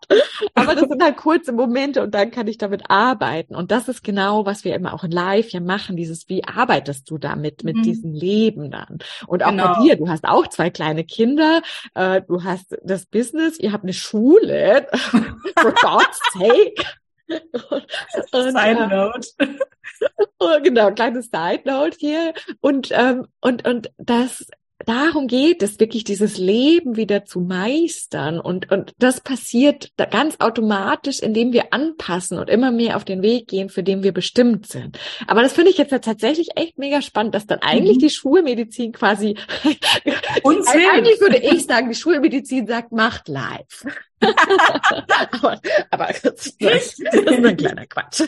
Aber 0.54 0.74
das 0.74 0.88
sind 0.88 1.02
halt 1.02 1.16
kurze 1.16 1.52
Momente 1.52 2.02
und 2.02 2.14
dann 2.14 2.30
kann 2.30 2.46
ich 2.46 2.58
damit 2.58 2.84
arbeiten. 2.88 3.56
Und 3.56 3.72
das 3.72 3.88
ist 3.88 4.04
genau, 4.04 4.46
was 4.46 4.64
wir 4.64 4.74
immer 4.76 4.94
auch 4.94 5.02
in 5.04 5.10
Live 5.10 5.50
ja 5.50 5.60
machen, 5.60 5.96
dieses, 5.96 6.28
wie 6.28 6.44
arbeitest 6.44 7.10
du 7.10 7.18
damit, 7.18 7.64
mit 7.64 7.76
Mhm. 7.78 7.82
diesem 7.82 8.12
Leben 8.12 8.70
dann? 8.70 8.98
Und 9.26 9.42
auch 9.42 9.50
Genau. 9.50 9.74
bei 9.74 9.82
dir, 9.82 9.96
du 9.96 10.08
hast 10.08 10.24
auch 10.24 10.46
zwei 10.46 10.70
kleine 10.70 11.04
Kinder, 11.04 11.62
äh, 11.94 12.22
du 12.22 12.44
hast 12.44 12.76
das 12.84 13.06
Business, 13.06 13.58
ihr 13.58 13.72
habt 13.72 13.84
eine 13.84 13.92
Schule, 13.92 14.86
for 15.58 15.72
God's 15.82 16.20
sake. 16.32 16.74
Und, 18.32 18.52
Side 18.52 18.56
äh, 18.58 18.86
note. 18.86 19.28
Oh, 20.40 20.58
genau, 20.60 20.90
kleines 20.90 21.26
Side 21.26 21.62
Note 21.64 21.96
hier. 21.98 22.34
Und, 22.60 22.88
ähm, 22.90 23.28
und, 23.40 23.64
und 23.66 23.92
das, 23.98 24.44
darum 24.86 25.26
geht 25.26 25.62
es, 25.62 25.78
wirklich 25.80 26.04
dieses 26.04 26.38
Leben 26.38 26.96
wieder 26.96 27.24
zu 27.24 27.40
meistern. 27.40 28.40
Und, 28.40 28.70
und 28.70 28.92
das 28.98 29.20
passiert 29.20 29.90
ganz 30.10 30.36
automatisch, 30.40 31.20
indem 31.20 31.52
wir 31.52 31.72
anpassen 31.72 32.38
und 32.38 32.48
immer 32.48 32.70
mehr 32.70 32.96
auf 32.96 33.04
den 33.04 33.22
Weg 33.22 33.48
gehen, 33.48 33.68
für 33.68 33.82
den 33.82 34.02
wir 34.02 34.12
bestimmt 34.12 34.66
sind. 34.66 34.98
Aber 35.26 35.42
das 35.42 35.52
finde 35.52 35.70
ich 35.70 35.78
jetzt 35.78 35.90
tatsächlich 35.90 36.50
echt 36.56 36.78
mega 36.78 37.02
spannend, 37.02 37.34
dass 37.34 37.46
dann 37.46 37.60
eigentlich 37.60 37.96
Mhm. 37.96 38.00
die 38.00 38.10
Schulmedizin 38.10 38.92
quasi, 38.92 39.36
Uns 40.42 40.66
eigentlich 40.68 41.20
würde 41.20 41.38
ich 41.38 41.64
sagen, 41.64 41.88
die 41.88 41.94
Schulmedizin 41.94 42.66
sagt, 42.66 42.92
macht 42.92 43.28
live. 43.28 43.84
aber, 44.22 45.60
aber 45.90 46.06
das 46.22 46.46
ist, 46.46 46.56
das 46.60 46.96
ist 46.98 47.44
ein 47.44 47.56
kleiner 47.56 47.86
Quatsch. 47.86 48.22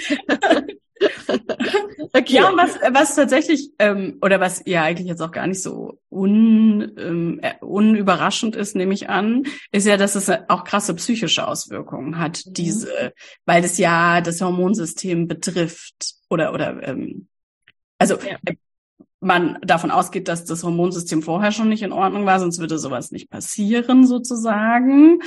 okay. 2.12 2.34
Ja, 2.34 2.48
und 2.48 2.56
was, 2.56 2.76
was 2.92 3.14
tatsächlich, 3.16 3.70
ähm, 3.78 4.18
oder 4.22 4.40
was 4.40 4.62
ja 4.66 4.82
eigentlich 4.84 5.08
jetzt 5.08 5.20
auch 5.20 5.32
gar 5.32 5.46
nicht 5.46 5.62
so 5.62 5.98
un, 6.10 6.92
ähm, 6.98 7.40
äh, 7.42 7.54
unüberraschend 7.60 8.56
ist, 8.56 8.76
nehme 8.76 8.94
ich 8.94 9.08
an, 9.08 9.44
ist 9.72 9.86
ja, 9.86 9.96
dass 9.96 10.14
es 10.14 10.30
auch 10.48 10.64
krasse 10.64 10.94
psychische 10.94 11.46
Auswirkungen 11.46 12.18
hat, 12.18 12.42
Mhm. 12.46 12.52
diese, 12.54 13.12
weil 13.44 13.64
es 13.64 13.78
ja 13.78 14.20
das 14.20 14.40
Hormonsystem 14.40 15.26
betrifft 15.28 16.14
oder, 16.30 16.52
oder, 16.52 16.86
ähm, 16.86 17.28
also, 17.98 18.16
Ja. 18.16 18.36
äh, 18.44 18.54
man 19.20 19.58
davon 19.62 19.90
ausgeht, 19.90 20.28
dass 20.28 20.44
das 20.44 20.62
Hormonsystem 20.64 21.22
vorher 21.22 21.50
schon 21.50 21.70
nicht 21.70 21.82
in 21.82 21.92
Ordnung 21.92 22.26
war, 22.26 22.40
sonst 22.40 22.58
würde 22.58 22.78
sowas 22.78 23.10
nicht 23.10 23.30
passieren 23.30 24.06
sozusagen. 24.06 25.20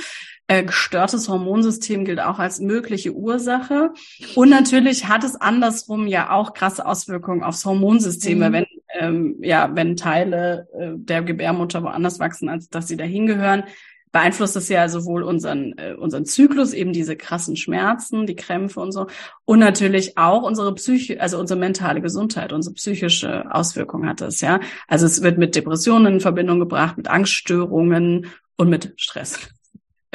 Äh, 0.50 0.64
gestörtes 0.64 1.28
Hormonsystem 1.28 2.06
gilt 2.06 2.20
auch 2.20 2.38
als 2.38 2.58
mögliche 2.58 3.12
Ursache. 3.12 3.92
Und 4.34 4.48
natürlich 4.48 5.06
hat 5.06 5.22
es 5.22 5.36
andersrum 5.36 6.06
ja 6.06 6.30
auch 6.30 6.54
krasse 6.54 6.86
Auswirkungen 6.86 7.42
aufs 7.42 7.66
Hormonsystem, 7.66 8.38
mhm. 8.38 8.52
wenn 8.52 8.66
ähm, 8.98 9.36
ja 9.40 9.70
wenn 9.74 9.94
Teile 9.96 10.66
äh, 10.78 10.92
der 10.96 11.20
Gebärmutter 11.20 11.82
woanders 11.82 12.18
wachsen, 12.18 12.48
als 12.48 12.70
dass 12.70 12.88
sie 12.88 12.96
dahin 12.96 13.26
gehören, 13.26 13.64
beeinflusst 14.10 14.56
es 14.56 14.70
ja 14.70 14.88
sowohl 14.88 15.22
unseren, 15.22 15.76
äh, 15.76 15.92
unseren 15.92 16.24
Zyklus, 16.24 16.72
eben 16.72 16.94
diese 16.94 17.14
krassen 17.14 17.56
Schmerzen, 17.56 18.26
die 18.26 18.36
Krämpfe 18.36 18.80
und 18.80 18.92
so, 18.92 19.06
und 19.44 19.58
natürlich 19.58 20.16
auch 20.16 20.42
unsere 20.42 20.74
Psyche, 20.74 21.20
also 21.20 21.38
unsere 21.38 21.60
mentale 21.60 22.00
Gesundheit, 22.00 22.54
unsere 22.54 22.74
psychische 22.74 23.44
Auswirkung 23.54 24.06
hat 24.08 24.22
es, 24.22 24.40
ja. 24.40 24.60
Also 24.86 25.04
es 25.04 25.22
wird 25.22 25.36
mit 25.36 25.54
Depressionen 25.54 26.14
in 26.14 26.20
Verbindung 26.20 26.58
gebracht, 26.58 26.96
mit 26.96 27.08
Angststörungen 27.08 28.28
und 28.56 28.70
mit 28.70 28.94
Stress. 28.96 29.38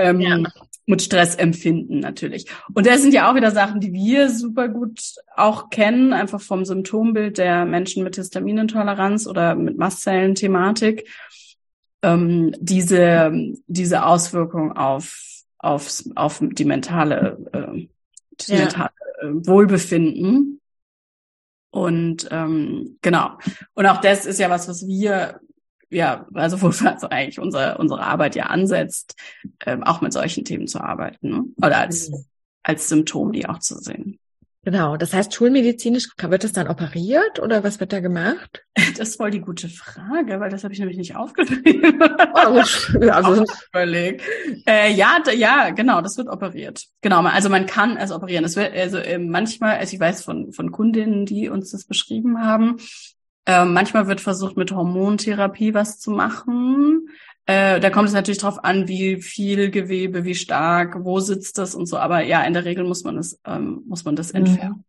Ähm, 0.04 0.20
ja. 0.22 0.38
Mit 0.86 1.02
Stressempfinden 1.02 2.02
natürlich. 2.02 2.46
Und 2.74 2.86
das 2.86 3.02
sind 3.02 3.14
ja 3.14 3.32
auch 3.32 3.36
wieder 3.36 3.52
Sachen, 3.52 3.80
die 3.80 3.94
wir 3.94 4.30
super 4.30 4.68
gut 4.68 5.00
auch 5.34 5.70
kennen, 5.70 6.12
einfach 6.12 6.42
vom 6.42 6.66
Symptombild 6.66 7.38
der 7.38 7.64
Menschen 7.64 8.04
mit 8.04 8.18
Histaminintoleranz 8.18 9.26
oder 9.26 9.56
mit 9.56 9.78
Mastzellenthematik 9.78 11.08
ähm, 12.04 12.54
diese, 12.60 13.32
diese 13.68 14.06
Auswirkung 14.06 14.74
auf, 14.74 15.44
auf, 15.58 16.04
auf 16.16 16.40
die 16.42 16.66
mentale, 16.66 17.38
äh, 17.54 17.88
das 18.38 18.48
ja. 18.48 18.58
mentale 18.60 18.92
äh, 19.22 19.28
Wohlbefinden. 19.48 20.60
Und 21.72 22.28
ähm, 22.30 22.98
genau. 23.02 23.32
Und 23.74 23.86
auch 23.88 24.02
das 24.02 24.26
ist 24.26 24.40
ja 24.40 24.50
was, 24.50 24.68
was 24.68 24.86
wir 24.86 25.40
ja, 25.94 26.26
also 26.34 26.62
wo 26.62 26.68
also 26.68 27.10
eigentlich 27.10 27.40
unsere, 27.40 27.78
unsere 27.78 28.02
Arbeit 28.02 28.36
ja 28.36 28.46
ansetzt, 28.46 29.16
ähm, 29.66 29.84
auch 29.84 30.02
mit 30.02 30.14
solchen 30.14 30.46
Themen 30.46 30.68
zu 30.68 30.82
arbeiten. 30.82 31.30
Ne? 31.30 31.44
Oder 31.58 31.78
als, 31.78 32.10
mhm. 32.10 32.26
als 32.64 32.90
Symptom 32.90 33.32
die 33.32 33.48
auch 33.48 33.60
zu 33.60 33.78
sehen. 33.78 34.20
Genau, 34.66 34.96
das 34.96 35.14
heißt, 35.14 35.34
schulmedizinisch 35.34 36.08
wird 36.18 36.44
es 36.46 36.54
dann 36.54 36.70
operiert 36.70 37.40
oder 37.42 37.66
was 37.66 37.80
wird 37.82 37.92
da 37.94 38.00
gemacht? 38.00 38.64
Das 38.98 39.10
ist 39.10 39.18
voll 39.18 39.32
die 39.32 39.42
gute 39.42 39.70
Frage, 39.70 40.40
weil 40.40 40.52
das 40.52 40.64
habe 40.64 40.74
ich 40.74 40.80
nämlich 40.80 40.98
nicht 40.98 41.16
aufgeschrieben. 41.16 42.00
Oh, 42.36 42.62
also 43.10 43.46
überlegt. 43.72 44.22
Äh, 44.68 44.94
ja, 44.94 45.18
ja, 45.36 45.70
genau, 45.72 46.02
das 46.02 46.18
wird 46.18 46.28
operiert. 46.28 46.86
Genau, 47.02 47.22
also 47.22 47.50
man 47.50 47.66
kann 47.66 47.98
es 47.98 48.12
operieren. 48.12 48.46
Es 48.46 48.56
wird 48.56 48.76
also 48.76 48.98
äh, 48.98 49.18
manchmal, 49.18 49.78
also 49.78 49.94
ich 49.94 50.00
weiß 50.00 50.24
von 50.24 50.52
von 50.54 50.72
Kundinnen, 50.72 51.26
die 51.26 51.50
uns 51.50 51.72
das 51.72 51.86
beschrieben 51.86 52.44
haben, 52.44 52.78
äh, 53.46 53.66
manchmal 53.66 54.08
wird 54.08 54.22
versucht 54.22 54.58
mit 54.58 54.72
Hormontherapie 54.72 55.74
was 55.74 56.00
zu 56.00 56.12
machen. 56.12 57.10
Äh, 57.46 57.80
da 57.80 57.90
kommt 57.90 58.08
es 58.08 58.14
natürlich 58.14 58.40
drauf 58.40 58.64
an, 58.64 58.88
wie 58.88 59.22
viel 59.22 59.70
Gewebe, 59.70 60.24
wie 60.24 60.36
stark, 60.36 61.04
wo 61.04 61.20
sitzt 61.20 61.58
das 61.58 61.76
und 61.76 61.88
so. 61.88 61.98
Aber 61.98 62.22
ja, 62.22 62.42
in 62.44 62.54
der 62.54 62.64
Regel 62.64 62.86
muss 62.86 63.04
man 63.04 63.18
das, 63.18 63.40
ähm, 63.46 63.84
muss 63.86 64.06
man 64.06 64.16
das 64.16 64.32
mhm. 64.32 64.40
entfernen. 64.40 64.86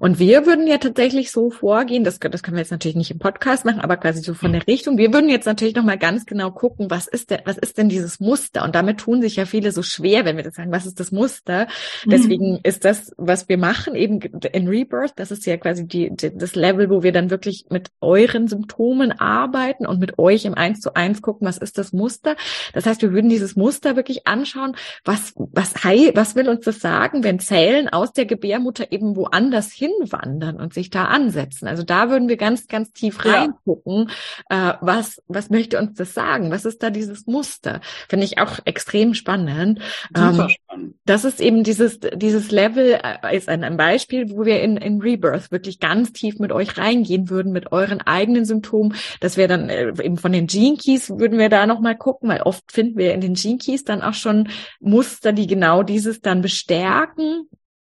Und 0.00 0.18
wir 0.18 0.46
würden 0.46 0.66
ja 0.66 0.78
tatsächlich 0.78 1.30
so 1.30 1.50
vorgehen, 1.50 2.04
das, 2.04 2.18
das 2.18 2.42
können 2.42 2.56
wir 2.56 2.62
jetzt 2.62 2.70
natürlich 2.70 2.96
nicht 2.96 3.10
im 3.10 3.18
Podcast 3.18 3.64
machen, 3.64 3.80
aber 3.80 3.96
quasi 3.96 4.22
so 4.22 4.34
von 4.34 4.52
der 4.52 4.66
Richtung. 4.66 4.98
Wir 4.98 5.12
würden 5.12 5.30
jetzt 5.30 5.46
natürlich 5.46 5.74
nochmal 5.74 5.98
ganz 5.98 6.26
genau 6.26 6.50
gucken, 6.50 6.90
was 6.90 7.06
ist 7.06 7.30
denn, 7.30 7.40
was 7.44 7.56
ist 7.58 7.78
denn 7.78 7.88
dieses 7.88 8.20
Muster? 8.20 8.64
Und 8.64 8.74
damit 8.74 8.98
tun 8.98 9.22
sich 9.22 9.36
ja 9.36 9.46
viele 9.46 9.72
so 9.72 9.82
schwer, 9.82 10.24
wenn 10.24 10.36
wir 10.36 10.44
das 10.44 10.54
sagen, 10.54 10.72
was 10.72 10.86
ist 10.86 11.00
das 11.00 11.10
Muster? 11.10 11.68
Mhm. 12.04 12.10
Deswegen 12.10 12.60
ist 12.62 12.84
das, 12.84 13.12
was 13.16 13.48
wir 13.48 13.56
machen, 13.56 13.94
eben 13.94 14.20
in 14.20 14.68
Rebirth, 14.68 15.12
das 15.16 15.30
ist 15.30 15.46
ja 15.46 15.56
quasi 15.56 15.86
die, 15.86 16.10
die, 16.14 16.36
das 16.36 16.54
Level, 16.54 16.90
wo 16.90 17.02
wir 17.02 17.12
dann 17.12 17.30
wirklich 17.30 17.66
mit 17.70 17.90
euren 18.00 18.48
Symptomen 18.48 19.12
arbeiten 19.12 19.86
und 19.86 20.00
mit 20.00 20.18
euch 20.18 20.44
im 20.44 20.54
Eins 20.54 20.80
zu 20.80 20.94
eins 20.94 21.22
gucken, 21.22 21.46
was 21.46 21.58
ist 21.58 21.78
das 21.78 21.92
Muster? 21.92 22.36
Das 22.74 22.86
heißt, 22.86 23.02
wir 23.02 23.12
würden 23.12 23.30
dieses 23.30 23.56
Muster 23.56 23.96
wirklich 23.96 24.26
anschauen, 24.26 24.76
was, 25.04 25.32
was, 25.36 25.74
was 25.74 26.34
will 26.34 26.48
uns 26.48 26.64
das 26.64 26.80
sagen, 26.80 27.24
wenn 27.24 27.38
Zellen 27.38 27.88
aus 27.88 28.12
der 28.12 28.26
Gebärmutter 28.26 28.92
eben 28.92 29.16
woanders 29.16 29.61
woanders 29.62 29.72
hinwandern 29.72 30.56
und 30.60 30.74
sich 30.74 30.90
da 30.90 31.06
ansetzen. 31.06 31.66
Also 31.66 31.82
da 31.82 32.10
würden 32.10 32.28
wir 32.28 32.36
ganz, 32.36 32.66
ganz 32.66 32.92
tief 32.92 33.24
reingucken, 33.24 34.10
ja. 34.50 34.70
äh, 34.70 34.74
was, 34.80 35.22
was 35.28 35.50
möchte 35.50 35.78
uns 35.78 35.94
das 35.94 36.14
sagen? 36.14 36.50
Was 36.50 36.64
ist 36.64 36.82
da 36.82 36.90
dieses 36.90 37.26
Muster? 37.26 37.80
Finde 38.08 38.24
ich 38.24 38.38
auch 38.38 38.58
extrem 38.64 39.14
spannend. 39.14 39.80
Super 40.14 40.44
ähm, 40.44 40.48
spannend. 40.48 40.94
Das 41.04 41.24
ist 41.24 41.40
eben 41.40 41.64
dieses, 41.64 42.00
dieses 42.00 42.50
Level, 42.50 42.98
äh, 43.02 43.36
ist 43.36 43.48
ein, 43.48 43.64
ein 43.64 43.76
Beispiel, 43.76 44.30
wo 44.30 44.44
wir 44.44 44.62
in, 44.62 44.76
in 44.76 45.00
Rebirth 45.00 45.50
wirklich 45.50 45.80
ganz 45.80 46.12
tief 46.12 46.38
mit 46.38 46.52
euch 46.52 46.78
reingehen 46.78 47.30
würden, 47.30 47.52
mit 47.52 47.72
euren 47.72 48.00
eigenen 48.00 48.44
Symptomen. 48.44 48.94
Das 49.20 49.36
wäre 49.36 49.48
dann 49.48 49.68
äh, 49.68 49.92
eben 50.02 50.16
von 50.16 50.32
den 50.32 50.46
Gene 50.46 50.76
Keys 50.76 51.10
würden 51.10 51.38
wir 51.38 51.48
da 51.48 51.66
nochmal 51.66 51.96
gucken, 51.96 52.28
weil 52.28 52.42
oft 52.42 52.72
finden 52.72 52.98
wir 52.98 53.14
in 53.14 53.20
den 53.20 53.34
Gene 53.34 53.58
Keys 53.58 53.84
dann 53.84 54.02
auch 54.02 54.14
schon 54.14 54.48
Muster, 54.80 55.32
die 55.32 55.46
genau 55.46 55.82
dieses 55.82 56.20
dann 56.20 56.42
bestärken 56.42 57.48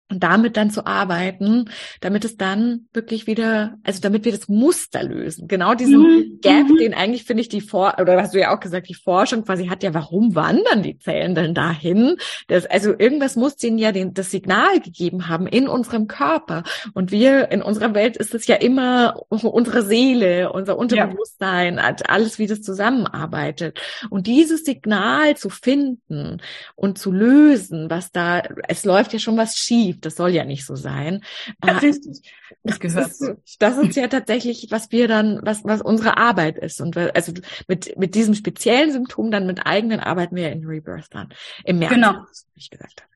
und 0.09 0.23
damit 0.23 0.57
dann 0.57 0.71
zu 0.71 0.87
arbeiten, 0.87 1.69
damit 2.01 2.25
es 2.25 2.35
dann 2.35 2.87
wirklich 2.93 3.27
wieder, 3.27 3.77
also 3.83 4.01
damit 4.01 4.25
wir 4.25 4.31
das 4.31 4.49
Muster 4.49 5.03
lösen. 5.03 5.47
Genau 5.47 5.75
diesen 5.75 6.01
mhm. 6.01 6.39
Gap, 6.41 6.67
mhm. 6.67 6.77
den 6.77 6.93
eigentlich 6.95 7.25
finde 7.25 7.41
ich 7.41 7.49
die 7.49 7.61
Vor, 7.61 7.95
oder 7.99 8.19
hast 8.19 8.33
du 8.33 8.39
ja 8.39 8.55
auch 8.55 8.59
gesagt, 8.59 8.89
die 8.89 8.95
Forschung 8.95 9.45
quasi 9.45 9.67
hat 9.67 9.83
ja, 9.83 9.93
warum 9.93 10.33
wandern 10.33 10.81
die 10.81 10.97
Zellen 10.97 11.35
denn 11.35 11.53
dahin? 11.53 12.17
Das, 12.47 12.65
also 12.65 12.91
irgendwas 12.97 13.35
muss 13.35 13.55
denen 13.55 13.77
ja 13.77 13.91
den, 13.91 14.15
das 14.15 14.31
Signal 14.31 14.79
gegeben 14.79 15.27
haben 15.27 15.45
in 15.45 15.67
unserem 15.67 16.07
Körper. 16.07 16.63
Und 16.93 17.11
wir, 17.11 17.51
in 17.51 17.61
unserer 17.61 17.93
Welt 17.93 18.17
ist 18.17 18.33
es 18.33 18.47
ja 18.47 18.55
immer 18.55 19.21
unsere 19.29 19.83
Seele, 19.83 20.51
unser 20.51 20.77
Unterbewusstsein, 20.77 21.75
ja. 21.75 21.95
alles, 22.07 22.39
wie 22.39 22.47
das 22.47 22.63
zusammenarbeitet. 22.63 23.79
Und 24.09 24.25
dieses 24.25 24.63
Signal 24.63 25.37
zu 25.37 25.49
finden 25.49 26.41
und 26.75 26.97
zu 26.97 27.11
lösen, 27.11 27.91
was 27.91 28.11
da, 28.11 28.41
es 28.67 28.85
läuft 28.85 29.13
ja 29.13 29.19
schon 29.19 29.37
was 29.37 29.55
schief 29.55 29.98
das 30.05 30.15
soll 30.15 30.31
ja 30.31 30.45
nicht 30.45 30.65
so 30.65 30.75
sein. 30.75 31.23
Ja, 31.63 31.73
äh, 31.73 31.77
richtig. 31.77 32.21
Das 32.63 32.79
gehört 32.79 33.07
ist, 33.07 33.35
das 33.59 33.77
ist 33.77 33.95
ja 33.95 34.07
tatsächlich, 34.07 34.67
was 34.69 34.91
wir 34.91 35.07
dann, 35.07 35.39
was, 35.43 35.63
was 35.63 35.81
unsere 35.81 36.17
Arbeit 36.17 36.57
ist. 36.57 36.81
Und 36.81 36.95
wir, 36.95 37.15
also 37.15 37.33
mit, 37.67 37.97
mit 37.97 38.15
diesem 38.15 38.33
speziellen 38.33 38.91
Symptom 38.91 39.31
dann 39.31 39.45
mit 39.45 39.65
eigenen 39.65 39.99
arbeiten 39.99 40.35
wir 40.35 40.51
in 40.51 40.65
Rebirth 40.65 41.07
dann. 41.11 41.29
Im 41.63 41.79
März, 41.79 41.93
genau. 41.93 42.13
wie 42.53 42.59
ich 42.59 42.69
gesagt 42.69 43.01
habe. 43.01 43.09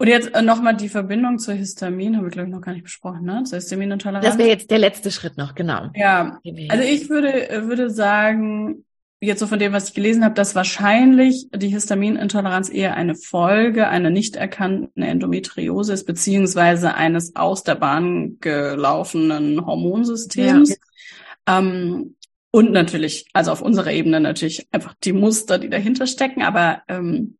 Und 0.00 0.06
jetzt 0.06 0.32
äh, 0.32 0.42
nochmal 0.42 0.76
die 0.76 0.88
Verbindung 0.88 1.38
zur 1.40 1.54
Histamin, 1.54 2.16
habe 2.16 2.28
ich 2.28 2.32
glaube 2.32 2.48
ich 2.48 2.54
noch 2.54 2.60
gar 2.60 2.72
nicht 2.72 2.84
besprochen, 2.84 3.24
ne? 3.24 3.42
Zur 3.42 3.56
Histaminintoleranz. 3.56 4.24
Das 4.24 4.38
wäre 4.38 4.48
jetzt 4.48 4.70
der 4.70 4.78
letzte 4.78 5.10
Schritt 5.10 5.36
noch, 5.36 5.56
genau. 5.56 5.90
Ja, 5.94 6.38
also 6.68 6.84
ich 6.84 7.08
würde, 7.10 7.50
äh, 7.50 7.64
würde 7.66 7.90
sagen, 7.90 8.84
jetzt 9.20 9.40
so 9.40 9.46
von 9.46 9.58
dem, 9.58 9.72
was 9.72 9.88
ich 9.88 9.94
gelesen 9.94 10.24
habe, 10.24 10.34
dass 10.34 10.54
wahrscheinlich 10.54 11.48
die 11.54 11.68
Histaminintoleranz 11.68 12.70
eher 12.70 12.94
eine 12.94 13.14
Folge 13.14 13.88
einer 13.88 14.10
nicht 14.10 14.36
erkannten 14.36 15.02
Endometriose 15.02 15.92
ist, 15.92 16.06
beziehungsweise 16.06 16.94
eines 16.94 17.34
aus 17.34 17.64
der 17.64 17.74
Bahn 17.74 18.38
gelaufenen 18.40 19.64
Hormonsystems. 19.66 20.70
Ja. 21.48 21.58
Ähm, 21.58 22.14
und 22.50 22.72
natürlich, 22.72 23.26
also 23.32 23.50
auf 23.50 23.60
unserer 23.60 23.92
Ebene 23.92 24.20
natürlich 24.20 24.68
einfach 24.72 24.94
die 25.04 25.12
Muster, 25.12 25.58
die 25.58 25.68
dahinter 25.68 26.06
stecken, 26.06 26.42
aber 26.42 26.82
ähm, 26.88 27.36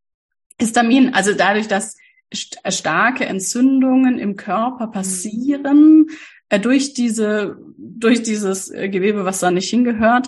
Histamin, 0.61 1.15
also 1.15 1.33
dadurch, 1.35 1.69
dass 1.69 1.97
st 2.35 2.59
starke 2.69 3.25
Entzündungen 3.25 4.19
im 4.19 4.37
Körper 4.37 4.89
passieren, 4.89 6.09
äh, 6.49 6.61
durch 6.61 6.93
diese, 6.93 7.57
durch 7.79 8.23
dieses 8.23 8.71
äh, 8.71 8.89
Gewebe, 8.89 9.25
was 9.25 9.41
da 9.41 9.51
nicht 9.51 9.71
hingehört, 9.71 10.27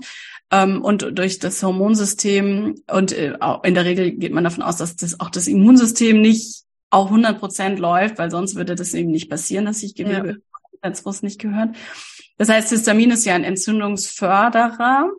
und 0.83 1.19
durch 1.19 1.39
das 1.39 1.63
Hormonsystem 1.63 2.83
und 2.91 3.13
äh, 3.13 3.35
in 3.63 3.75
der 3.75 3.85
Regel 3.85 4.13
geht 4.13 4.33
man 4.33 4.45
davon 4.45 4.63
aus, 4.63 4.77
dass 4.77 4.97
das 4.97 5.21
auch 5.21 5.31
das 5.31 5.47
Immunsystem 5.47 6.21
nicht 6.21 6.65
auch 6.91 7.07
100 7.07 7.39
Prozent 7.39 7.79
läuft, 7.79 8.19
weil 8.19 8.31
sonst 8.31 8.57
würde 8.57 8.75
das 8.75 8.95
eben 8.95 9.13
nicht 9.13 9.31
passieren, 9.31 9.65
dass 9.65 9.81
sich 9.81 9.95
Gewebe 9.95 10.41
ja. 10.83 11.13
nicht 11.23 11.39
gehört. 11.39 11.77
Das 12.37 12.49
heißt, 12.49 12.71
Histamin 12.71 13.13
ist 13.13 13.25
ja 13.25 13.35
ein 13.35 13.45
Entzündungsförderer 13.45 15.11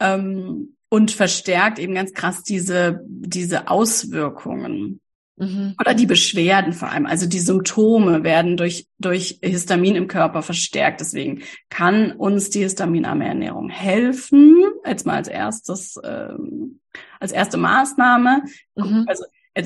ähm, 0.00 0.76
und 0.88 1.10
verstärkt 1.10 1.78
eben 1.78 1.94
ganz 1.94 2.12
krass 2.12 2.42
diese 2.42 3.00
diese 3.06 3.68
Auswirkungen. 3.68 5.00
Mhm. 5.38 5.74
Oder 5.80 5.94
die 5.94 6.06
Beschwerden 6.06 6.72
vor 6.72 6.90
allem, 6.90 7.06
also 7.06 7.26
die 7.26 7.38
Symptome 7.38 8.24
werden 8.24 8.56
durch, 8.56 8.86
durch 8.98 9.38
Histamin 9.42 9.94
im 9.94 10.08
Körper 10.08 10.42
verstärkt. 10.42 11.00
Deswegen 11.00 11.42
kann 11.70 12.12
uns 12.12 12.50
die 12.50 12.60
histaminarme 12.60 13.26
Ernährung 13.26 13.68
helfen, 13.68 14.64
jetzt 14.86 15.06
mal 15.06 15.16
als 15.16 15.28
erstes, 15.28 15.98
ähm, 16.04 16.80
als 17.20 17.32
erste 17.32 17.56
Maßnahme. 17.56 18.42
Mhm. 18.74 19.04
Also 19.06 19.24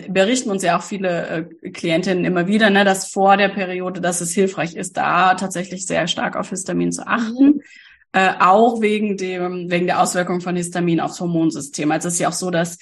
berichten 0.08 0.50
uns 0.50 0.62
ja 0.62 0.78
auch 0.78 0.82
viele 0.82 1.48
äh, 1.62 1.70
Klientinnen 1.70 2.24
immer 2.24 2.46
wieder, 2.46 2.70
ne, 2.70 2.84
dass 2.84 3.10
vor 3.10 3.36
der 3.36 3.48
Periode, 3.48 4.00
dass 4.00 4.20
es 4.20 4.32
hilfreich 4.32 4.74
ist, 4.74 4.96
da 4.96 5.34
tatsächlich 5.34 5.86
sehr 5.86 6.06
stark 6.06 6.36
auf 6.36 6.50
Histamin 6.50 6.92
zu 6.92 7.06
achten. 7.06 7.46
Mhm. 7.46 7.62
Äh, 8.14 8.34
auch 8.40 8.82
wegen 8.82 9.16
dem, 9.16 9.70
wegen 9.70 9.86
der 9.86 10.02
Auswirkung 10.02 10.42
von 10.42 10.54
Histamin 10.54 11.00
aufs 11.00 11.20
Hormonsystem. 11.20 11.90
Also 11.90 12.08
es 12.08 12.14
ist 12.14 12.20
ja 12.20 12.28
auch 12.28 12.34
so, 12.34 12.50
dass 12.50 12.76
äh, 12.76 12.78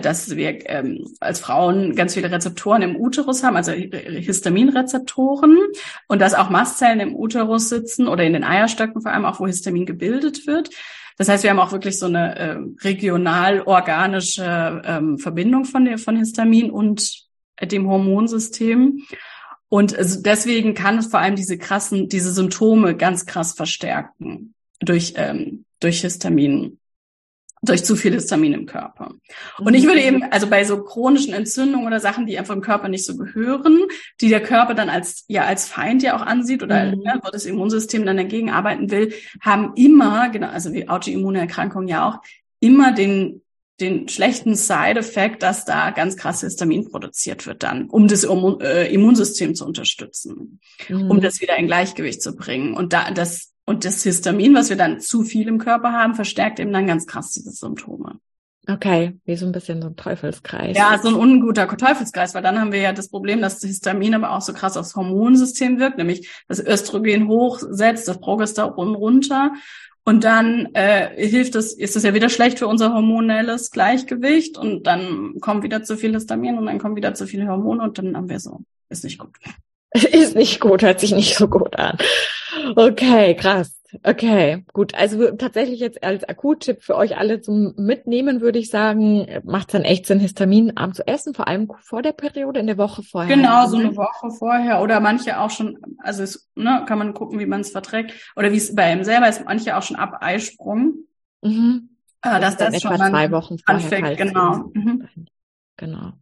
dass 0.00 0.34
wir 0.34 0.68
ähm, 0.68 1.06
als 1.20 1.38
Frauen 1.40 1.94
ganz 1.94 2.14
viele 2.14 2.30
Rezeptoren 2.30 2.82
im 2.82 2.96
Uterus 2.96 3.44
haben, 3.44 3.56
also 3.56 3.72
Histaminrezeptoren 3.72 5.56
und 6.08 6.20
dass 6.20 6.34
auch 6.34 6.50
Mastzellen 6.50 7.00
im 7.00 7.14
Uterus 7.14 7.68
sitzen 7.68 8.08
oder 8.08 8.24
in 8.24 8.32
den 8.32 8.42
Eierstöcken 8.42 9.00
vor 9.00 9.12
allem 9.12 9.24
auch, 9.24 9.38
wo 9.38 9.46
Histamin 9.46 9.86
gebildet 9.86 10.46
wird. 10.46 10.70
Das 11.18 11.28
heißt, 11.28 11.44
wir 11.44 11.50
haben 11.50 11.60
auch 11.60 11.72
wirklich 11.72 11.98
so 11.98 12.06
eine 12.06 12.36
äh, 12.36 12.58
regional 12.82 13.62
organische 13.62 14.82
ähm, 14.84 15.18
Verbindung 15.18 15.64
von 15.64 15.84
der 15.84 15.98
von 15.98 16.16
Histamin 16.16 16.70
und 16.70 17.24
dem 17.62 17.88
Hormonsystem. 17.88 19.02
Und 19.68 19.96
deswegen 19.98 20.74
kann 20.74 20.98
es 20.98 21.06
vor 21.06 21.20
allem 21.20 21.36
diese 21.36 21.58
krassen, 21.58 22.08
diese 22.08 22.32
Symptome 22.32 22.96
ganz 22.96 23.24
krass 23.24 23.52
verstärken 23.52 24.54
durch 24.80 25.14
ähm, 25.16 25.64
durch 25.80 26.00
Histamin 26.00 26.78
durch 27.68 27.84
zu 27.84 27.96
viel 27.96 28.12
Histamin 28.12 28.52
im 28.52 28.66
Körper. 28.66 29.14
Und 29.58 29.74
ich 29.74 29.84
würde 29.86 30.02
eben, 30.02 30.22
also 30.24 30.46
bei 30.46 30.64
so 30.64 30.82
chronischen 30.82 31.34
Entzündungen 31.34 31.86
oder 31.86 32.00
Sachen, 32.00 32.26
die 32.26 32.38
einfach 32.38 32.54
im 32.54 32.62
Körper 32.62 32.88
nicht 32.88 33.04
so 33.04 33.16
gehören, 33.16 33.80
die 34.20 34.28
der 34.28 34.42
Körper 34.42 34.74
dann 34.74 34.88
als, 34.88 35.24
ja, 35.28 35.44
als 35.44 35.68
Feind 35.68 36.02
ja 36.02 36.16
auch 36.16 36.22
ansieht 36.22 36.62
oder 36.62 36.96
mhm. 36.96 37.02
ja, 37.02 37.20
wo 37.22 37.30
das 37.30 37.46
Immunsystem 37.46 38.06
dann 38.06 38.16
dagegen 38.16 38.50
arbeiten 38.50 38.90
will, 38.90 39.12
haben 39.40 39.72
immer, 39.76 40.30
genau, 40.30 40.48
also 40.48 40.72
wie 40.72 40.88
Autoimmunerkrankungen 40.88 41.88
ja 41.88 42.08
auch, 42.08 42.18
immer 42.60 42.92
den, 42.92 43.42
den 43.80 44.08
schlechten 44.08 44.54
Side-Effekt, 44.54 45.42
dass 45.42 45.64
da 45.64 45.90
ganz 45.90 46.16
krass 46.16 46.40
Histamin 46.40 46.90
produziert 46.90 47.46
wird 47.46 47.62
dann, 47.62 47.88
um 47.90 48.08
das 48.08 48.24
äh, 48.24 48.92
Immunsystem 48.92 49.54
zu 49.54 49.66
unterstützen, 49.66 50.60
mhm. 50.88 51.10
um 51.10 51.20
das 51.20 51.40
wieder 51.40 51.56
in 51.56 51.66
Gleichgewicht 51.66 52.22
zu 52.22 52.34
bringen. 52.34 52.74
Und 52.74 52.92
da, 52.92 53.10
das 53.10 53.52
und 53.66 53.84
das 53.84 54.02
Histamin, 54.04 54.54
was 54.54 54.70
wir 54.70 54.76
dann 54.76 55.00
zu 55.00 55.22
viel 55.22 55.48
im 55.48 55.58
Körper 55.58 55.92
haben, 55.92 56.14
verstärkt 56.14 56.60
eben 56.60 56.72
dann 56.72 56.86
ganz 56.86 57.06
krass 57.06 57.32
diese 57.32 57.50
Symptome. 57.50 58.20
Okay, 58.68 59.16
wie 59.24 59.36
so 59.36 59.46
ein 59.46 59.52
bisschen 59.52 59.80
so 59.80 59.88
ein 59.88 59.96
Teufelskreis. 59.96 60.76
Ja, 60.76 60.98
so 61.00 61.08
ein 61.08 61.14
unguter 61.14 61.68
Teufelskreis, 61.68 62.34
weil 62.34 62.42
dann 62.42 62.60
haben 62.60 62.72
wir 62.72 62.80
ja 62.80 62.92
das 62.92 63.08
Problem, 63.08 63.40
dass 63.40 63.60
das 63.60 63.68
Histamin 63.68 64.14
aber 64.14 64.32
auch 64.32 64.40
so 64.40 64.52
krass 64.52 64.76
aufs 64.76 64.96
Hormonsystem 64.96 65.78
wirkt, 65.78 65.98
nämlich 65.98 66.28
das 66.48 66.58
Östrogen 66.58 67.28
hochsetzt, 67.28 68.08
das 68.08 68.18
Progesteron 68.20 68.96
runter. 68.96 69.52
Und 70.04 70.24
dann 70.24 70.68
äh, 70.74 71.28
hilft 71.28 71.56
es, 71.56 71.72
ist 71.72 71.96
es 71.96 72.02
ja 72.04 72.14
wieder 72.14 72.28
schlecht 72.28 72.58
für 72.60 72.68
unser 72.68 72.92
hormonelles 72.92 73.72
Gleichgewicht 73.72 74.58
und 74.58 74.86
dann 74.86 75.34
kommt 75.40 75.64
wieder 75.64 75.82
zu 75.82 75.96
viel 75.96 76.12
Histamin 76.14 76.58
und 76.58 76.66
dann 76.66 76.78
kommen 76.78 76.96
wieder 76.96 77.14
zu 77.14 77.26
viele 77.26 77.48
Hormone 77.48 77.82
und 77.82 77.98
dann 77.98 78.16
haben 78.16 78.28
wir 78.28 78.38
so, 78.38 78.60
ist 78.88 79.04
nicht 79.04 79.18
gut. 79.18 79.34
Ist 79.94 80.34
nicht 80.34 80.60
gut, 80.60 80.82
hört 80.82 81.00
sich 81.00 81.12
nicht 81.12 81.36
so 81.36 81.48
gut 81.48 81.76
an. 81.76 81.96
Okay, 82.76 83.34
krass. 83.34 83.72
Okay, 84.02 84.64
gut. 84.72 84.94
Also 84.94 85.30
tatsächlich 85.32 85.80
jetzt 85.80 86.02
als 86.02 86.24
Akuttipp 86.24 86.82
für 86.82 86.96
euch 86.96 87.16
alle 87.16 87.40
zum 87.40 87.74
Mitnehmen 87.76 88.40
würde 88.40 88.58
ich 88.58 88.68
sagen, 88.68 89.26
macht 89.44 89.68
es 89.68 89.72
dann 89.72 89.82
echt 89.82 90.06
Sinn, 90.06 90.20
Histaminarm 90.20 90.92
zu 90.92 91.06
essen, 91.06 91.34
vor 91.34 91.48
allem 91.48 91.70
vor 91.80 92.02
der 92.02 92.12
Periode, 92.12 92.60
in 92.60 92.66
der 92.66 92.78
Woche 92.78 93.02
vorher. 93.02 93.34
Genau, 93.34 93.66
so 93.66 93.76
eine 93.76 93.96
Woche 93.96 94.30
vorher 94.30 94.82
oder 94.82 95.00
manche 95.00 95.38
auch 95.38 95.50
schon, 95.50 95.78
also 95.98 96.22
es, 96.22 96.48
ne, 96.56 96.84
kann 96.86 96.98
man 96.98 97.14
gucken, 97.14 97.38
wie 97.38 97.46
man 97.46 97.60
es 97.60 97.70
verträgt 97.70 98.12
oder 98.34 98.52
wie 98.52 98.56
es 98.56 98.74
bei 98.74 98.92
ihm 98.92 99.04
selber 99.04 99.28
ist, 99.28 99.44
manche 99.44 99.76
auch 99.76 99.82
schon 99.82 99.96
ab 99.96 100.18
Eisprung. 100.20 101.06
Mhm. 101.42 101.90
Äh, 102.22 102.40
dass 102.40 102.56
das, 102.56 102.72
das 102.72 102.82
schon 102.82 102.96
zwei 102.96 103.30
Wochen 103.30 103.58
vorher 103.58 103.84
anfängt, 103.84 104.18
genau. 104.18 104.70
Mhm. 104.74 105.08
Genau. 105.76 106.12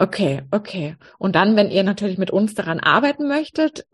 Okay, 0.00 0.42
okay. 0.52 0.94
Und 1.18 1.34
dann, 1.34 1.56
wenn 1.56 1.70
ihr 1.70 1.82
natürlich 1.82 2.18
mit 2.18 2.30
uns 2.30 2.54
daran 2.54 2.78
arbeiten 2.78 3.26
möchtet, 3.26 3.84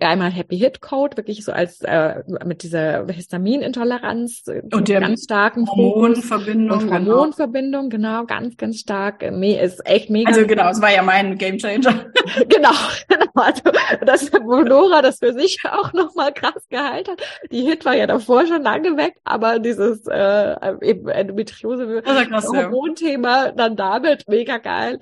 einmal 0.00 0.30
Happy 0.30 0.56
Hit 0.56 0.80
Code, 0.80 1.16
wirklich 1.16 1.44
so 1.44 1.50
als 1.50 1.80
äh, 1.80 2.22
mit 2.44 2.62
dieser 2.62 3.04
Histaminintoleranz 3.08 4.44
äh, 4.46 4.62
und 4.72 4.86
der 4.86 5.00
ganz 5.00 5.24
starken 5.24 5.68
Hormonverbindung, 5.68 6.78
und 6.78 6.88
genau. 6.88 7.16
Hormonverbindung, 7.16 7.90
genau. 7.90 8.20
genau, 8.20 8.26
ganz, 8.26 8.56
ganz 8.56 8.78
stark. 8.78 9.28
Me 9.32 9.60
ist 9.60 9.84
echt 9.84 10.08
mega. 10.08 10.28
Also 10.28 10.46
genau, 10.46 10.70
es 10.70 10.80
war 10.80 10.92
ja 10.92 11.02
mein 11.02 11.36
Gamechanger. 11.36 12.06
genau, 12.48 12.70
genau. 13.08 13.30
Also 13.34 13.62
das 14.06 14.32
wo 14.32 14.60
Nora 14.62 15.02
das 15.02 15.18
für 15.18 15.32
sich 15.32 15.58
auch 15.68 15.92
nochmal 15.92 16.32
krass 16.32 16.68
geheilt 16.70 17.08
hat. 17.08 17.20
Die 17.50 17.62
Hit 17.62 17.84
war 17.84 17.96
ja 17.96 18.06
davor 18.06 18.46
schon 18.46 18.62
lange 18.62 18.96
weg, 18.96 19.16
aber 19.24 19.58
dieses 19.58 20.06
äh, 20.06 20.54
eben 20.80 21.08
Endometriose 21.08 22.02
Hormonthema 22.06 23.50
dann 23.50 23.74
damit 23.74 24.28
mega 24.28 24.58
geil. 24.58 25.00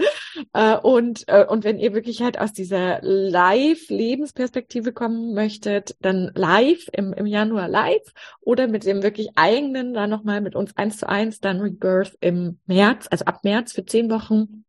Äh, 0.52 0.76
und, 0.76 1.24
äh, 1.28 1.44
und 1.46 1.64
wenn 1.64 1.78
ihr 1.78 1.94
wirklich 1.94 2.22
halt 2.22 2.38
aus 2.38 2.52
dieser 2.52 3.00
Live-Lebensperspektive 3.02 4.92
kommen 4.92 5.34
möchtet, 5.34 5.96
dann 6.00 6.30
live 6.34 6.88
im, 6.92 7.12
im 7.12 7.26
Januar 7.26 7.68
live 7.68 8.12
oder 8.40 8.68
mit 8.68 8.84
dem 8.84 9.02
wirklich 9.02 9.30
eigenen, 9.36 9.94
dann 9.94 10.10
nochmal 10.10 10.40
mit 10.40 10.54
uns 10.54 10.76
eins 10.76 10.98
zu 10.98 11.08
eins, 11.08 11.40
dann 11.40 11.60
Rebirth 11.60 12.16
im 12.20 12.58
März, 12.66 13.08
also 13.10 13.24
ab 13.24 13.44
März 13.44 13.72
für 13.72 13.84
zehn 13.84 14.10
Wochen. 14.10 14.64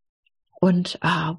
Und 0.59 0.99
äh, 1.01 1.33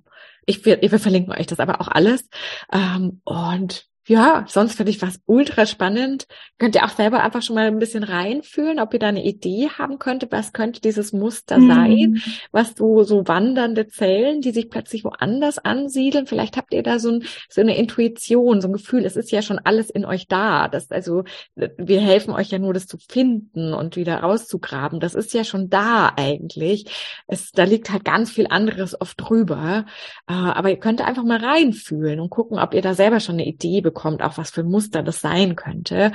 ich, 0.46 0.64
wir, 0.64 0.81
wir 0.81 0.98
verlinken 0.98 1.33
euch 1.33 1.46
das 1.46 1.61
aber 1.61 1.81
auch 1.81 1.88
alles. 1.88 2.29
Ähm, 2.72 3.20
und 3.24 3.88
ja, 4.07 4.45
sonst 4.49 4.77
finde 4.77 4.90
ich 4.90 5.01
was 5.01 5.19
ultra 5.25 5.64
spannend. 5.64 6.27
Könnt 6.59 6.75
ihr 6.75 6.85
auch 6.85 6.90
selber 6.90 7.23
einfach 7.23 7.40
schon 7.40 7.57
mal 7.57 7.67
ein 7.67 7.79
bisschen 7.79 8.05
reinfühlen, 8.05 8.79
ob 8.79 8.93
ihr 8.93 8.99
da 8.99 9.09
eine 9.09 9.25
Idee 9.25 9.71
haben 9.79 9.99
könntet, 9.99 10.31
was 10.31 10.53
könnte 10.53 10.83
dieses 10.83 11.14
Muster 11.14 11.59
mhm. 11.59 11.69
sein, 11.69 12.23
was 12.53 12.75
so, 12.77 13.03
so 13.03 13.27
wandernde 13.27 13.88
Zellen, 13.88 14.43
die 14.43 14.51
sich 14.51 14.69
plötzlich 14.69 15.05
woanders 15.05 15.59
ansiedeln. 15.59 16.27
Vielleicht 16.27 16.59
habt 16.59 16.75
ihr 16.75 16.83
da 16.83 16.99
so, 16.99 17.12
ein, 17.12 17.25
so 17.49 17.62
eine 17.62 17.79
Intuition, 17.79 18.61
so 18.61 18.69
ein 18.69 18.75
Gefühl, 18.75 19.07
es 19.07 19.17
ist 19.17 19.33
ja 19.33 19.40
schon 19.40 19.59
alles 19.59 19.88
in 19.88 20.05
euch 20.05 20.29
da. 20.29 20.69
Das, 20.69 20.90
also, 20.90 21.25
wir 21.55 22.01
helfen 22.01 22.35
euch 22.35 22.51
ja 22.51 22.59
nur, 22.59 22.75
das 22.75 22.87
zu 22.87 22.99
finden 22.99 23.73
und 23.73 23.97
wieder 23.97 24.19
rauszugraben. 24.19 25.01
Das 25.01 25.14
ist 25.14 25.33
ja 25.33 25.45
schon 25.45 25.71
da 25.71 26.12
eigentlich. 26.14 26.85
Es, 27.27 27.53
da 27.53 27.64
liegt 27.64 27.90
halt 27.90 28.05
ganz 28.05 28.31
viel 28.31 28.49
anderes 28.49 29.01
oft 29.01 29.19
drüber. 29.19 29.87
Äh, 30.29 30.35
aber 30.35 30.69
ihr 30.69 30.79
könnt 30.79 31.01
einfach 31.01 31.25
mal 31.25 31.43
reinfühlen 31.43 32.21
und 32.21 32.29
gucken, 32.29 32.59
ob 32.59 32.75
ihr 32.75 32.83
da 32.83 32.93
selber 32.93 33.21
schon 33.21 33.37
eine 33.37 33.47
Idee 33.47 33.81
bekommt 33.81 33.93
bekommt, 33.94 34.22
auch 34.22 34.37
was 34.37 34.50
für 34.50 34.64
Muster 34.64 35.02
das 35.02 35.20
sein 35.20 35.57
könnte. 35.57 36.12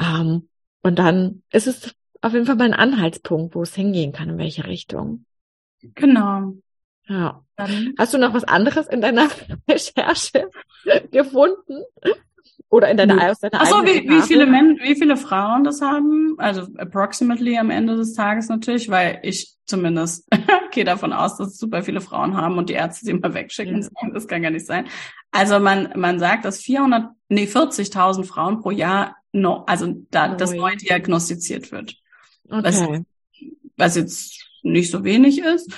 Ähm, 0.00 0.48
und 0.82 0.98
dann 0.98 1.42
ist 1.50 1.66
es 1.66 1.94
auf 2.20 2.34
jeden 2.34 2.46
Fall 2.46 2.56
mal 2.56 2.64
ein 2.64 2.74
Anhaltspunkt, 2.74 3.54
wo 3.54 3.62
es 3.62 3.74
hingehen 3.74 4.12
kann, 4.12 4.30
in 4.30 4.38
welche 4.38 4.66
Richtung. 4.66 5.24
Genau. 5.94 6.54
Ja. 7.06 7.44
Dann. 7.56 7.94
Hast 7.98 8.14
du 8.14 8.18
noch 8.18 8.34
was 8.34 8.44
anderes 8.44 8.86
in 8.86 9.00
deiner 9.00 9.28
Recherche 9.68 10.50
gefunden? 11.10 11.82
Oder 12.68 12.90
in 12.90 12.96
deiner, 12.96 13.30
aus 13.30 13.40
deiner 13.40 13.60
Achso, 13.60 13.84
wie, 13.84 14.08
wie 14.08 14.22
viele 14.22 14.46
Men 14.46 14.78
wie 14.80 14.94
viele 14.94 15.18
Frauen 15.18 15.62
das 15.62 15.82
haben? 15.82 16.36
Also 16.38 16.62
approximately 16.78 17.58
am 17.58 17.70
Ende 17.70 17.96
des 17.96 18.14
Tages 18.14 18.48
natürlich, 18.48 18.88
weil 18.88 19.18
ich 19.22 19.56
zumindest 19.66 20.26
gehe 20.70 20.84
davon 20.84 21.12
aus, 21.12 21.36
dass 21.36 21.48
es 21.48 21.58
super 21.58 21.82
viele 21.82 22.00
Frauen 22.00 22.34
haben 22.34 22.56
und 22.56 22.70
die 22.70 22.74
Ärzte 22.74 23.04
sie 23.04 23.12
mal 23.12 23.34
wegschicken. 23.34 23.82
Ja. 23.82 24.10
Das 24.14 24.26
kann 24.26 24.40
gar 24.42 24.50
nicht 24.50 24.64
sein. 24.64 24.86
Also 25.32 25.58
man, 25.58 25.92
man 25.96 26.18
sagt, 26.18 26.44
dass 26.44 26.60
400, 26.60 27.10
nee, 27.28 27.44
40.000 27.44 28.24
Frauen 28.24 28.60
pro 28.60 28.70
Jahr 28.70 29.16
no, 29.32 29.64
also 29.66 29.94
da, 30.10 30.32
oh, 30.32 30.36
das 30.36 30.52
neu 30.52 30.76
diagnostiziert 30.76 31.72
wird. 31.72 31.96
Okay. 32.48 32.62
Was, 32.62 32.82
was 33.76 33.96
jetzt 33.96 34.48
nicht 34.62 34.90
so 34.90 35.04
wenig 35.04 35.40
ist. 35.40 35.72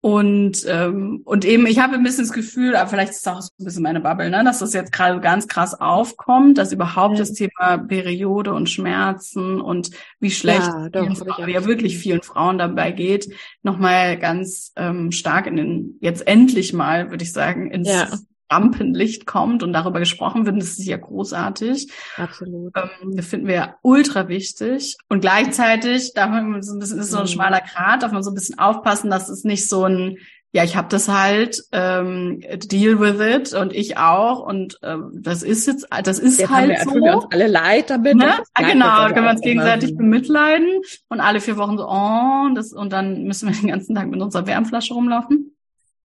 Und, 0.00 0.66
ähm, 0.68 1.22
und 1.24 1.46
eben, 1.46 1.66
ich 1.66 1.78
habe 1.78 1.94
ein 1.94 2.02
bisschen 2.02 2.24
das 2.24 2.34
Gefühl, 2.34 2.76
aber 2.76 2.90
vielleicht 2.90 3.12
ist 3.12 3.20
es 3.20 3.26
auch 3.26 3.40
so 3.40 3.48
ein 3.58 3.64
bisschen 3.64 3.82
meine 3.82 4.02
Bubble, 4.02 4.28
ne, 4.28 4.44
dass 4.44 4.58
das 4.58 4.74
jetzt 4.74 4.92
gerade 4.92 5.18
ganz 5.18 5.48
krass 5.48 5.80
aufkommt, 5.80 6.58
dass 6.58 6.74
überhaupt 6.74 7.14
ja. 7.14 7.20
das 7.20 7.32
Thema 7.32 7.78
Periode 7.78 8.52
und 8.52 8.68
Schmerzen 8.68 9.62
und 9.62 9.92
wie 10.20 10.30
schlecht 10.30 10.66
ja, 10.66 10.90
doch, 10.90 11.48
ja 11.48 11.64
wirklich 11.64 11.96
vielen 11.96 12.20
Frauen 12.20 12.58
dabei 12.58 12.92
geht, 12.92 13.32
nochmal 13.62 14.18
ganz 14.18 14.72
ähm, 14.76 15.10
stark 15.10 15.46
in 15.46 15.56
den, 15.56 15.98
jetzt 16.02 16.26
endlich 16.26 16.74
mal, 16.74 17.08
würde 17.08 17.24
ich 17.24 17.32
sagen, 17.32 17.70
ins 17.70 17.88
ja. 17.88 18.10
Rampenlicht 18.50 19.26
kommt 19.26 19.62
und 19.62 19.72
darüber 19.72 19.98
gesprochen 19.98 20.46
wird. 20.46 20.56
Das 20.56 20.78
ist 20.78 20.86
ja 20.86 20.96
großartig. 20.96 21.90
Absolut. 22.16 22.72
Ähm, 22.76 23.16
das 23.16 23.26
finden 23.26 23.46
wir 23.46 23.76
ultra 23.82 24.28
wichtig. 24.28 24.96
Und 25.08 25.20
gleichzeitig 25.20 26.12
darf 26.14 26.30
man 26.30 26.62
so 26.62 26.74
ein 26.74 26.78
bisschen, 26.78 26.98
ist 26.98 27.10
so 27.10 27.18
ein 27.18 27.22
mhm. 27.24 27.28
schmaler 27.28 27.60
Grat, 27.60 28.02
darf 28.02 28.12
man 28.12 28.22
so 28.22 28.30
ein 28.30 28.34
bisschen 28.34 28.58
aufpassen, 28.58 29.10
dass 29.10 29.28
es 29.28 29.44
nicht 29.44 29.68
so 29.68 29.84
ein, 29.84 30.18
ja, 30.52 30.62
ich 30.62 30.76
habe 30.76 30.86
das 30.88 31.08
halt, 31.08 31.64
ähm, 31.72 32.40
deal 32.66 33.00
with 33.00 33.20
it 33.20 33.54
und 33.54 33.72
ich 33.72 33.96
auch 33.96 34.38
und 34.38 34.78
ähm, 34.84 35.10
das 35.12 35.42
ist 35.42 35.66
jetzt, 35.66 35.88
das 36.04 36.20
ist 36.20 36.38
jetzt 36.38 36.50
halt 36.50 36.68
wir, 36.68 36.84
so. 36.84 36.94
Wir 36.94 37.16
uns 37.16 37.26
alle 37.32 37.48
leid 37.48 37.90
damit. 37.90 38.14
Ne? 38.14 38.26
Ja, 38.56 38.68
genau, 38.68 39.06
können 39.08 39.24
wir 39.24 39.32
uns 39.32 39.40
gegenseitig 39.40 39.90
immer. 39.90 39.98
bemitleiden 39.98 40.80
und 41.08 41.20
alle 41.20 41.40
vier 41.40 41.56
Wochen 41.56 41.76
so, 41.76 41.88
oh, 41.88 42.54
das 42.54 42.72
und 42.72 42.92
dann 42.92 43.24
müssen 43.24 43.48
wir 43.48 43.60
den 43.60 43.70
ganzen 43.70 43.96
Tag 43.96 44.08
mit 44.08 44.20
unserer 44.20 44.46
Wärmflasche 44.46 44.94
rumlaufen. 44.94 45.53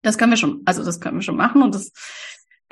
Das 0.08 0.17
können 0.17 0.32
wir 0.32 0.38
schon, 0.38 0.62
also 0.63 0.86
das 0.86 1.02
können 1.02 1.17
wir 1.17 1.22
schon 1.22 1.36
machen 1.36 1.62
und 1.62 1.76
das 1.76 1.91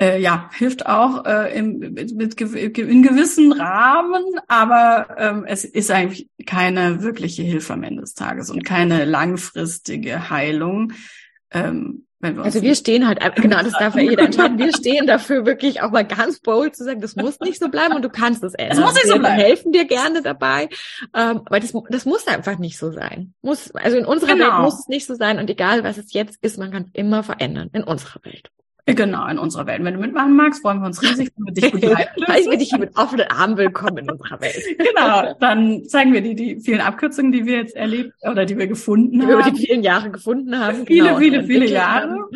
äh, 0.00 0.18
ja 0.20 0.48
hilft 0.54 0.86
auch 0.86 1.26
äh, 1.26 1.54
im, 1.58 1.78
mit, 1.78 2.14
mit 2.14 2.40
in 2.40 3.02
gewissen 3.02 3.52
Rahmen, 3.52 4.22
aber 4.48 5.08
ähm, 5.18 5.44
es 5.46 5.66
ist 5.66 5.90
eigentlich 5.90 6.30
keine 6.46 7.02
wirkliche 7.02 7.42
Hilfe 7.42 7.74
am 7.74 7.82
Ende 7.82 8.00
des 8.00 8.14
Tages 8.14 8.50
und 8.50 8.64
keine 8.64 9.04
langfristige 9.04 10.30
Heilung. 10.30 10.94
Ähm, 11.50 12.05
wenn 12.18 12.36
wir 12.36 12.44
also 12.44 12.62
wir 12.62 12.74
stehen 12.74 13.06
halt, 13.06 13.20
genau, 13.36 13.62
das 13.62 13.72
darf 13.72 13.94
ja 13.94 14.02
jeder 14.02 14.24
entscheiden. 14.24 14.58
Wir 14.58 14.72
stehen 14.74 15.06
dafür 15.06 15.44
wirklich 15.44 15.82
auch 15.82 15.90
mal 15.90 16.04
ganz 16.04 16.40
bold 16.40 16.74
zu 16.74 16.84
sagen, 16.84 17.00
das 17.00 17.14
muss 17.14 17.38
nicht 17.40 17.58
so 17.58 17.68
bleiben 17.68 17.94
und 17.94 18.02
du 18.02 18.08
kannst 18.08 18.42
es 18.42 18.54
ändern. 18.54 18.78
Es 18.78 18.84
muss 18.84 18.94
nicht 18.94 19.08
so 19.08 19.18
bleiben. 19.18 19.36
Wir 19.36 19.44
helfen 19.44 19.72
dir 19.72 19.84
gerne 19.84 20.22
dabei, 20.22 20.68
ähm, 21.14 21.42
aber 21.44 21.60
das, 21.60 21.74
das 21.90 22.06
muss 22.06 22.26
einfach 22.26 22.58
nicht 22.58 22.78
so 22.78 22.90
sein. 22.90 23.34
Muss, 23.42 23.70
also 23.72 23.98
in 23.98 24.06
unserer 24.06 24.32
genau. 24.32 24.46
Welt 24.46 24.62
muss 24.62 24.80
es 24.80 24.88
nicht 24.88 25.06
so 25.06 25.14
sein 25.14 25.38
und 25.38 25.50
egal 25.50 25.84
was 25.84 25.98
es 25.98 26.12
jetzt 26.12 26.38
ist, 26.42 26.58
man 26.58 26.70
kann 26.70 26.84
es 26.84 26.90
immer 26.94 27.22
verändern 27.22 27.68
in 27.72 27.84
unserer 27.84 28.24
Welt. 28.24 28.50
Genau, 28.88 29.26
in 29.26 29.38
unserer 29.38 29.66
Welt. 29.66 29.82
Wenn 29.82 29.94
du 29.94 30.00
mitmachen 30.00 30.36
magst, 30.36 30.62
freuen 30.62 30.78
wir 30.78 30.86
uns 30.86 31.02
riesig, 31.02 31.32
wenn 31.36 31.46
wir 31.46 31.52
dich 31.52 31.72
begleiten. 31.72 32.24
Heißen 32.24 32.48
wir 32.48 32.56
dich 32.56 32.68
hier 32.68 32.78
mit 32.78 32.96
offenen 32.96 33.26
Armen 33.32 33.56
willkommen 33.56 33.98
in 33.98 34.10
unserer 34.10 34.40
Welt. 34.40 34.62
genau, 34.78 35.34
dann 35.40 35.84
zeigen 35.86 36.12
wir 36.12 36.20
dir 36.20 36.36
die 36.36 36.60
vielen 36.60 36.80
Abkürzungen, 36.80 37.32
die 37.32 37.46
wir 37.46 37.56
jetzt 37.56 37.74
erlebt 37.74 38.12
oder 38.22 38.46
die 38.46 38.56
wir 38.56 38.68
gefunden 38.68 39.18
die 39.18 39.26
haben. 39.26 39.32
Über 39.32 39.50
die 39.50 39.66
vielen 39.66 39.82
Jahre 39.82 40.12
gefunden 40.12 40.56
haben. 40.56 40.86
Viele, 40.86 41.08
genau, 41.08 41.18
viele, 41.18 41.44
viele 41.44 41.66
Jahre. 41.66 42.28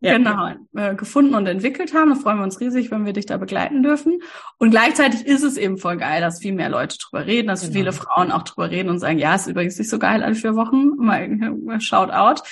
Ja, 0.00 0.16
genau. 0.16 0.52
Äh, 0.76 0.94
gefunden 0.94 1.34
und 1.34 1.48
entwickelt 1.48 1.92
haben. 1.92 2.10
Da 2.10 2.14
freuen 2.14 2.38
wir 2.38 2.44
uns 2.44 2.60
riesig, 2.60 2.92
wenn 2.92 3.04
wir 3.04 3.12
dich 3.12 3.26
da 3.26 3.36
begleiten 3.36 3.82
dürfen. 3.82 4.20
Und 4.58 4.70
gleichzeitig 4.70 5.26
ist 5.26 5.42
es 5.42 5.56
eben 5.56 5.76
voll 5.76 5.96
geil, 5.96 6.20
dass 6.20 6.38
viel 6.38 6.52
mehr 6.52 6.68
Leute 6.68 6.98
drüber 6.98 7.26
reden, 7.26 7.48
dass 7.48 7.62
genau. 7.62 7.72
viele 7.72 7.92
Frauen 7.92 8.30
auch 8.30 8.44
drüber 8.44 8.70
reden 8.70 8.90
und 8.90 9.00
sagen, 9.00 9.18
ja, 9.18 9.34
ist 9.34 9.48
übrigens 9.48 9.76
nicht 9.76 9.90
so 9.90 9.98
geil 9.98 10.22
alle 10.22 10.36
vier 10.36 10.54
Wochen. 10.54 10.96
Mal, 10.98 11.28
mal 11.28 11.80
shout 11.80 12.10
out. 12.10 12.42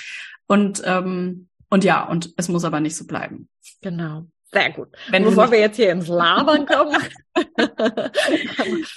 Und 0.47 0.81
ähm, 0.85 1.47
und 1.69 1.83
ja, 1.83 2.07
und 2.07 2.33
es 2.37 2.47
muss 2.49 2.63
aber 2.63 2.79
nicht 2.79 2.95
so 2.95 3.05
bleiben. 3.05 3.49
Genau. 3.81 4.27
Sehr 4.51 4.71
gut. 4.71 4.89
Wenn 5.09 5.23
Bevor 5.23 5.51
wir 5.51 5.59
jetzt 5.59 5.75
hier 5.75 5.91
ins 5.91 6.07
Labern 6.07 6.65
kommen, 6.65 6.95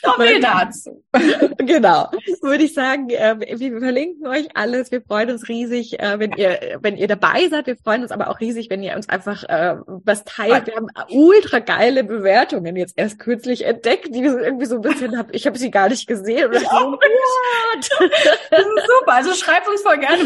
kommen 0.03 0.29
wir 0.29 0.41
dazu. 0.41 1.03
genau. 1.59 2.09
Würde 2.43 2.65
ich 2.65 2.75
sagen, 2.75 3.11
äh, 3.11 3.37
wir 3.41 3.81
verlinken 3.81 4.27
euch 4.27 4.49
alles. 4.55 4.91
Wir 4.93 5.03
freuen 5.03 5.31
uns 5.31 5.49
riesig, 5.49 5.99
äh, 5.99 6.19
wenn 6.19 6.33
ihr, 6.33 6.79
wenn 6.81 6.97
ihr 6.97 7.09
dabei 7.09 7.49
seid. 7.49 7.67
Wir 7.67 7.77
freuen 7.77 8.03
uns 8.03 8.13
aber 8.13 8.29
auch 8.29 8.41
riesig, 8.41 8.71
wenn 8.71 8.83
ihr 8.83 8.95
uns 8.95 9.09
einfach 9.09 9.43
äh, 9.45 9.77
was 9.87 10.25
teilt. 10.25 10.67
Wir 10.67 10.77
haben 10.77 10.89
ultra 11.11 11.59
geile 11.59 12.05
Bewertungen 12.05 12.77
jetzt 12.77 12.95
erst 12.97 13.19
kürzlich 13.19 13.65
entdeckt, 13.65 14.15
die 14.15 14.21
irgendwie 14.21 14.67
so 14.67 14.77
ein 14.77 14.83
bisschen 14.83 15.19
hab, 15.19 15.35
ich 15.35 15.47
habe 15.47 15.59
sie 15.59 15.71
gar 15.71 15.89
nicht 15.89 16.07
gesehen. 16.07 16.53
So, 16.53 16.99
das 18.51 18.61
ist 18.61 18.87
super. 19.01 19.13
Also 19.13 19.35
schreibt 19.35 19.69
uns 19.69 19.83
voll 19.83 19.99
gerne 19.99 20.25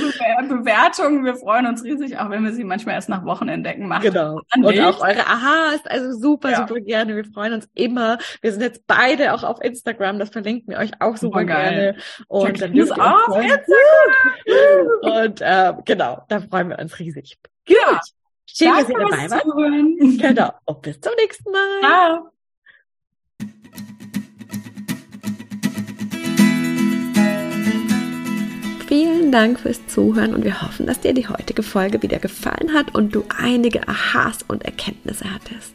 Bewertungen. 0.48 1.24
Wir 1.24 1.36
freuen 1.36 1.66
uns 1.66 1.82
riesig, 1.82 2.18
auch 2.18 2.28
wenn 2.30 2.44
wir 2.44 2.52
sie 2.52 2.64
manchmal 2.64 2.96
erst 2.96 3.08
nach 3.08 3.24
Wochen 3.24 3.48
entdecken 3.48 3.88
machen. 3.88 4.02
Genau. 4.02 4.40
Und 4.54 4.80
auch 4.80 5.00
eure 5.00 5.26
Aha 5.26 5.72
ist 5.74 5.90
also 5.90 6.12
super, 6.18 6.50
ja. 6.50 6.56
super 6.58 6.80
gerne. 6.80 7.16
Wir 7.16 7.24
freuen 7.24 7.54
uns 7.54 7.68
immer. 7.74 8.01
Wir 8.40 8.52
sind 8.52 8.62
jetzt 8.62 8.86
beide 8.86 9.34
auch 9.34 9.42
auf 9.42 9.62
Instagram. 9.62 10.18
Das 10.18 10.30
verlinken 10.30 10.72
wir 10.72 10.78
euch 10.78 10.90
auch 11.00 11.16
super 11.16 11.44
gerne. 11.44 11.96
Und 12.28 12.60
dann 12.60 12.72
dürft 12.72 12.96
ihr 12.96 13.04
auf 13.04 13.36
Instagram. 13.36 13.66
Und 15.02 15.40
äh, 15.40 15.72
genau, 15.84 16.24
da 16.28 16.40
freuen 16.40 16.68
wir 16.70 16.78
uns 16.78 16.98
riesig. 16.98 17.38
Gut. 17.66 17.76
Ja. 17.76 18.00
Schön, 18.46 18.68
dass 18.68 18.88
ihr 18.88 18.98
dabei 18.98 19.30
wart. 19.30 19.44
Genau. 20.20 20.52
Und 20.66 20.82
bis 20.82 21.00
zum 21.00 21.12
nächsten 21.16 21.50
Mal. 21.50 21.80
Ciao. 21.80 22.32
Vielen 28.92 29.32
Dank 29.32 29.58
fürs 29.58 29.86
Zuhören 29.86 30.34
und 30.34 30.44
wir 30.44 30.60
hoffen, 30.60 30.86
dass 30.86 31.00
dir 31.00 31.14
die 31.14 31.26
heutige 31.26 31.62
Folge 31.62 32.02
wieder 32.02 32.18
gefallen 32.18 32.74
hat 32.74 32.94
und 32.94 33.14
du 33.14 33.24
einige 33.38 33.88
Aha's 33.88 34.42
und 34.46 34.66
Erkenntnisse 34.66 35.24
hattest. 35.32 35.74